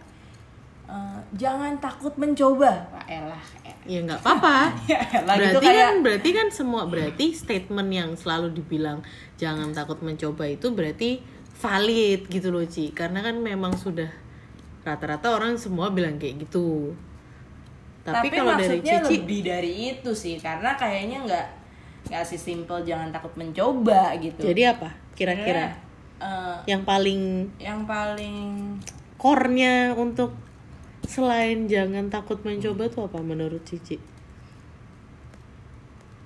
[0.86, 2.86] eh, jangan takut mencoba.
[2.88, 3.76] Wah, elah elah.
[3.84, 4.56] ya nggak apa-apa.
[4.90, 9.02] Ya elah, gitu berarti kayak kan berarti kan semua berarti statement yang selalu dibilang
[9.36, 11.18] jangan takut mencoba itu berarti
[11.58, 12.94] valid gitu loh Ci.
[12.94, 14.21] Karena kan memang sudah
[14.82, 16.94] rata-rata orang semua bilang kayak gitu.
[18.02, 21.46] Tapi, tapi, kalau dari maksudnya Cici lebih dari itu sih karena kayaknya nggak
[22.10, 24.42] nggak sih simple jangan takut mencoba gitu.
[24.42, 24.90] Jadi apa?
[25.14, 25.70] Kira-kira?
[26.18, 28.78] Eh, yang paling yang paling
[29.18, 30.34] core-nya untuk
[31.06, 33.98] selain jangan takut mencoba tuh apa menurut Cici?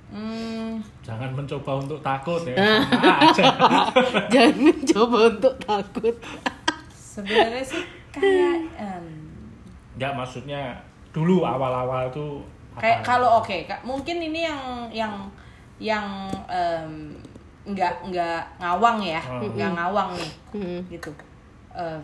[0.07, 2.57] hmm, jangan mencoba untuk takut ya.
[2.57, 2.80] Ah.
[4.32, 6.14] Jangan mencoba untuk takut.
[6.94, 9.06] sebenarnya sih kayak em,
[9.94, 10.76] nggak maksudnya
[11.10, 12.80] dulu awal-awal tuh apa?
[12.80, 14.60] kayak kalau oke Kak, mungkin ini yang
[14.90, 15.14] yang
[15.76, 16.06] yang
[16.46, 17.16] em,
[17.64, 19.48] nggak nggak ngawang ya Hmm.
[19.50, 20.80] nggak ngawang nih Hmm.
[20.88, 21.10] gitu
[21.72, 22.00] Eh,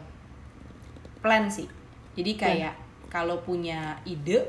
[1.20, 1.64] plan sih
[2.12, 2.74] jadi kayak
[3.08, 4.40] kalau punya ide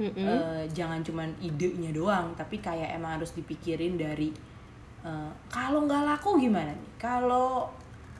[0.00, 0.16] Mm-mm.
[0.16, 4.32] eh, jangan cuman idenya doang tapi kayak emang harus dipikirin dari
[5.02, 7.68] eh, kalau nggak laku gimana nih kalau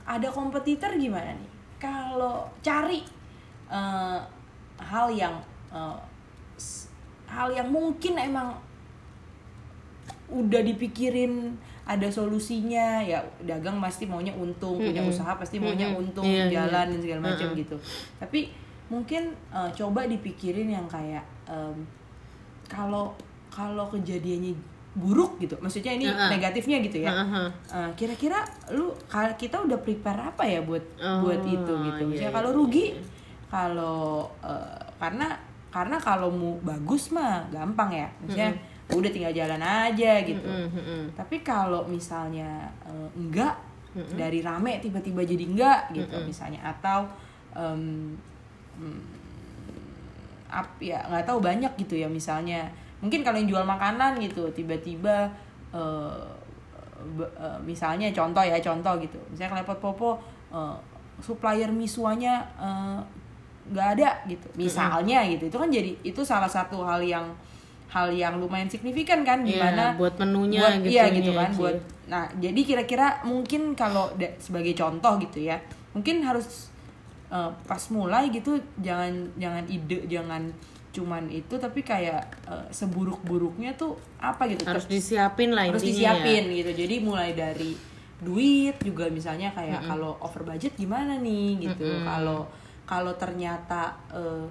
[0.02, 1.51] ada kompetitor gimana nih
[1.82, 3.02] kalau cari
[3.66, 4.18] eh,
[4.78, 5.34] hal yang
[6.54, 6.86] s-
[7.26, 8.54] hal yang mungkin emang
[10.30, 15.10] udah dipikirin ada solusinya ya dagang pasti maunya untung punya Mm-mm.
[15.10, 16.00] usaha pasti maunya Mm-mm.
[16.08, 16.92] untung Iya, jalan iya.
[16.94, 17.76] dan segala macam gitu
[18.16, 18.54] tapi
[18.88, 21.24] mungkin eh, coba dipikirin yang kayak
[22.64, 23.12] kalau
[23.48, 24.56] kalau kejadiannya
[24.92, 25.56] buruk gitu.
[25.56, 26.28] Maksudnya ini Heeh.
[26.28, 27.12] negatifnya gitu ya.
[27.66, 32.02] Eh, kira-kira lu ka- kita udah prepare apa ya buat Oh, buat itu gitu?
[32.04, 32.86] iya, misalnya iya, kalau iya, rugi
[33.48, 34.00] kalau
[34.40, 35.28] eh, karena
[35.72, 38.08] karena kalau mau bagus mah gampang ya.
[38.20, 38.52] Misalnya
[38.92, 40.44] udah tinggal jalan aja gitu.
[40.44, 41.02] Mm-mm, mm-mm.
[41.16, 43.56] tapi kalau misalnya eh, enggak
[44.12, 46.60] dari rame tiba-tiba jadi enggak gitu misalnya.
[46.62, 47.08] Atau
[47.52, 48.12] em,
[48.76, 49.00] hmm,
[50.48, 52.68] ap ya nggak tahu banyak gitu ya misalnya
[53.02, 55.26] mungkin kalau yang jual makanan gitu tiba-tiba
[55.74, 56.22] eh,
[57.66, 59.18] misalnya contoh ya contoh gitu.
[59.34, 60.10] Misalnya kelepot popo
[60.54, 60.76] eh,
[61.18, 62.46] supplier misuanya
[63.66, 64.46] nggak ada gitu.
[64.54, 65.50] Misalnya gitu.
[65.50, 67.26] Itu kan jadi itu salah satu hal yang
[67.92, 71.38] hal yang lumayan signifikan kan Iya, gimana buat menunya buat, gitu iya ini gitu ya,
[71.44, 71.76] kan buat
[72.08, 75.60] nah jadi kira-kira mungkin kalau sebagai contoh gitu ya
[75.92, 76.72] mungkin harus
[77.28, 80.48] eh, pas mulai gitu jangan jangan ide jangan
[80.92, 84.68] cuman itu tapi kayak eh, seburuk-buruknya tuh apa gitu?
[84.68, 86.20] Harus Ter- disiapin lah harus intinya ya.
[86.20, 86.70] disiapin gitu.
[86.84, 87.72] Jadi mulai dari
[88.22, 91.88] duit juga misalnya kayak kalau over budget gimana nih gitu.
[92.04, 92.46] Kalau
[92.84, 94.46] kalau ternyata eh,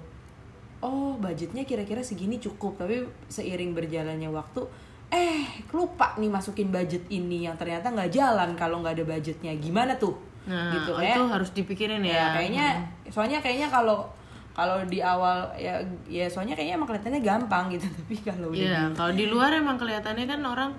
[0.82, 4.66] oh budgetnya kira-kira segini cukup tapi seiring berjalannya waktu
[5.12, 9.54] eh lupa nih masukin budget ini yang ternyata nggak jalan kalau nggak ada budgetnya.
[9.56, 10.18] Gimana tuh?
[10.42, 12.26] Nah, gitu kayak itu harus dipikirin ya ya.
[12.34, 12.66] kayaknya
[13.14, 14.10] soalnya kayaknya kalau
[14.52, 18.78] kalau di awal ya ya soalnya kayaknya emang kelihatannya gampang gitu tapi kalau udah Iya,
[18.82, 20.70] di- kalau di luar emang kelihatannya kan orang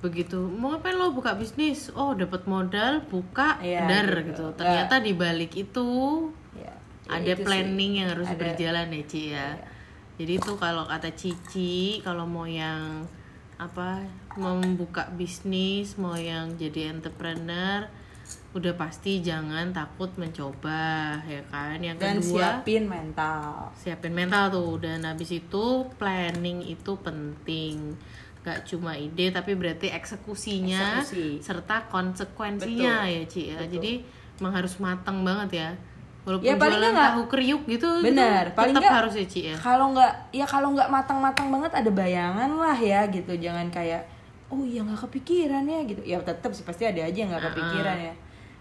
[0.00, 4.32] begitu mau ngapain lo buka bisnis oh dapat modal buka Iya, dar gitu.
[4.32, 5.88] gitu ternyata di balik itu
[6.54, 6.72] ya,
[7.04, 7.44] ya ada itu sih.
[7.44, 8.42] planning yang harus Ada- Iya.
[8.46, 9.48] berjalan ya Ci ya
[10.16, 13.04] jadi itu kalau kata Cici kalau mau yang
[13.56, 14.00] apa
[14.36, 17.84] membuka bisnis mau yang jadi entrepreneur
[18.50, 20.82] udah pasti jangan takut mencoba
[21.22, 21.76] ya kan?
[21.76, 23.70] Yang dan kedua siapin mental.
[23.74, 24.72] siapin mental tuh.
[24.78, 25.64] Dan habis itu
[25.94, 27.94] planning itu penting.
[28.40, 31.40] Gak cuma ide tapi berarti eksekusinya Eksekusi.
[31.40, 33.12] serta konsekuensinya Betul.
[33.12, 33.60] ya Ci ya.
[33.62, 33.92] Jadi
[34.36, 35.70] emang harus matang banget ya.
[36.20, 39.26] Walaupun Ya, paling jualan nggak- tahu kriuk gitu Bener, itu paling tetap nggak- harus ya
[39.26, 39.56] Ci ya.
[39.56, 43.32] kalau nggak ya kalau nggak matang-matang banget ada bayangan lah ya gitu.
[43.34, 44.04] Jangan kayak
[44.50, 46.02] oh iya nggak kepikiran ya gitu.
[46.02, 48.14] Ya tetap sih pasti ada aja yang nggak kepikiran ya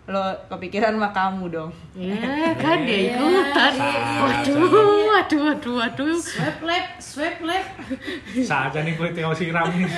[0.09, 1.69] lo kepikiran sama kamu dong.
[1.93, 2.17] Ya
[2.63, 3.73] kan dia ikutan.
[3.77, 4.57] Waduh,
[5.07, 6.17] waduh, waduh, waduh.
[6.17, 7.69] Swipe left, swipe left.
[8.41, 9.85] Saja nih kue Teo siram nih.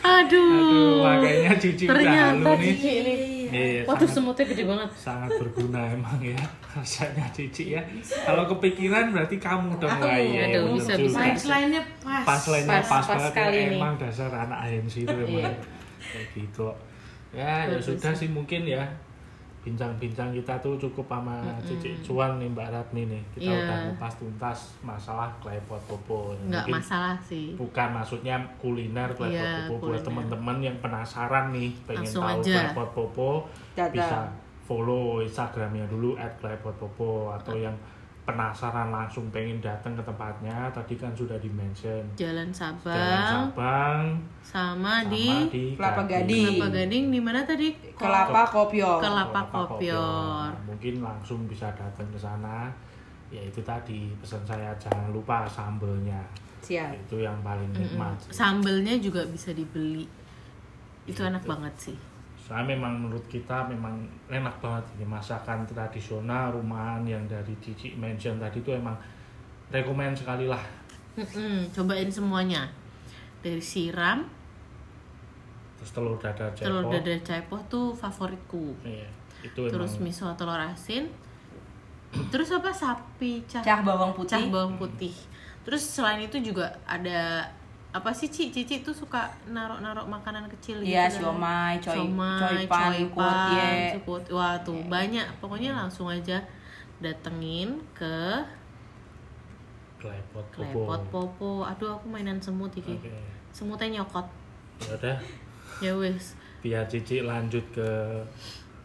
[0.00, 0.50] Aduh.
[0.50, 2.74] Aduh, makanya Cici udah Ternyata nih.
[2.74, 3.14] Cici ini.
[3.48, 4.90] Iya, Waduh, sangat, semutnya gede banget.
[4.92, 6.36] sangat berguna emang ya
[6.68, 7.82] rasanya Cici ya.
[8.26, 10.42] Kalau kepikiran berarti kamu dong lah ya.
[10.52, 11.06] Aduh, bisa, juga.
[11.06, 11.18] bisa.
[11.22, 12.24] Punchline-nya pas.
[12.26, 15.50] Pas lainnya Pas- pas, pas banget sekali ya, emang dasar anak ANC itu emang Iya.
[16.12, 16.66] kayak gitu.
[17.30, 18.84] Ya, ya sudah sih mungkin ya.
[19.58, 23.22] Bincang-bincang kita tuh cukup sama Cici Cuan nih Mbak Ratmi nih.
[23.36, 23.58] Kita Iya.
[23.60, 26.32] udah ngupas tuntas masalah klepot popo.
[26.40, 27.52] Nggak Mungkin masalah sih.
[27.52, 30.06] bukan maksudnya kuliner klepot Iya, popo buat kuliner.
[30.06, 32.54] teman-teman yang penasaran nih pengen Langsung tahu aja.
[32.64, 33.30] klepot popo
[33.74, 33.92] Datang.
[33.92, 34.18] bisa
[34.64, 37.74] follow instagramnya dulu klepot popo atau yang
[38.28, 43.24] penasaran langsung pengen datang ke tempatnya tadi kan sudah di mention Jalan Jalan Sabang
[43.56, 44.00] Sabang
[44.44, 46.60] sama, sama di di Kelapa Gading.
[46.60, 47.68] Kelapa Gading di mana tadi?
[47.96, 49.00] Kelapa Kopior.
[49.00, 50.48] Kelapa Kelapa Kopior.
[50.68, 52.68] mungkin langsung bisa datang ke sana
[53.32, 56.20] ya itu tadi pesan saya jangan lupa sambelnya
[56.60, 56.92] Siap.
[57.08, 58.36] itu yang paling nikmat sih.
[58.36, 60.04] Sambelnya juga bisa dibeli.
[61.08, 61.24] Itu Gitu.
[61.24, 61.96] enak banget sih.
[62.48, 63.92] Soalnya memang menurut kita memang
[64.26, 68.96] enak banget ini masakan tradisional rumahan yang dari Cici mention tadi itu emang
[69.68, 70.64] rekomend sekali lah.
[71.20, 72.64] Mm-mm, cobain semuanya.
[73.44, 74.24] Dari siram,
[75.76, 76.64] Terus telur dadar cepot.
[76.64, 78.72] telur dadar cepoh tuh favoritku.
[78.82, 79.06] Iya,
[79.44, 81.04] itu Terus emang miso telur asin.
[82.32, 84.32] Terus apa sapi cah, Cah bawang putih.
[84.32, 85.12] cah bawang putih.
[85.68, 87.44] Terus selain itu juga ada
[87.88, 88.48] apa sih Ci?
[88.48, 91.40] Cici tuh suka narok-narok makanan kecil Iya, gitu kan.
[91.40, 93.72] siomay, coy, Siomay, kut, ye.
[93.96, 94.22] cukut.
[94.30, 95.24] Wah, tuh banyak.
[95.38, 96.36] Pokoknya langsung aja
[96.98, 98.44] datengin ke
[99.98, 100.62] klepot popo.
[100.62, 101.50] Klepot Popo.
[101.64, 102.94] Aduh, aku mainan semut iki.
[102.94, 103.10] Oke.
[103.50, 104.26] Semutnya nyokot.
[104.78, 105.16] Ya udah,
[105.78, 106.38] Ya wes.
[106.58, 107.88] biar Cici lanjut ke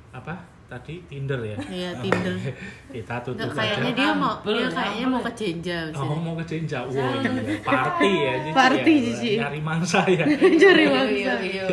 [0.10, 0.38] apa?
[0.66, 1.57] Tadi Tinder ya.
[1.64, 2.34] Iya, Tinder.
[2.95, 3.97] Kita tutup Nggak, kayaknya aja.
[3.97, 7.30] dia mau Ampel, dia kayaknya mau ke Jenja Oh mau ke Jenja, wow iya,
[7.61, 9.03] party ya Cici Party, ya.
[9.05, 9.32] Cici.
[9.38, 10.26] Nyari mangsa ya.
[10.61, 11.34] Cari Iya, mangsa.
[11.41, 11.64] iya.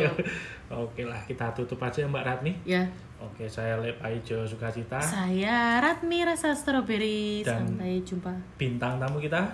[0.80, 2.52] Oke lah, kita tutup aja Mbak Ratmi.
[2.62, 2.86] Ya,
[3.18, 4.96] Oke, saya Lep Aijo Sukacita.
[4.96, 7.42] saya Ratmi rasa strawberry.
[7.42, 8.30] Dan- Sampai jumpa.
[8.54, 9.50] Bintang tamu kita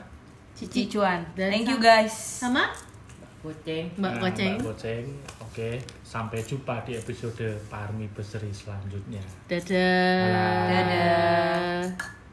[0.53, 1.25] Cici Cuan.
[1.33, 2.13] Dan Thank you guys.
[2.13, 2.69] Sama
[3.43, 3.85] Kucing.
[3.97, 4.55] Mbak Nah, Koceng.
[4.59, 5.07] Mbak Goceng.
[5.43, 5.71] Oke,
[6.05, 9.23] sampai jumpa di episode Parmi Beseri selanjutnya.
[9.49, 10.29] Dadah.
[10.29, 10.61] Dadah.
[10.69, 12.26] Dadah.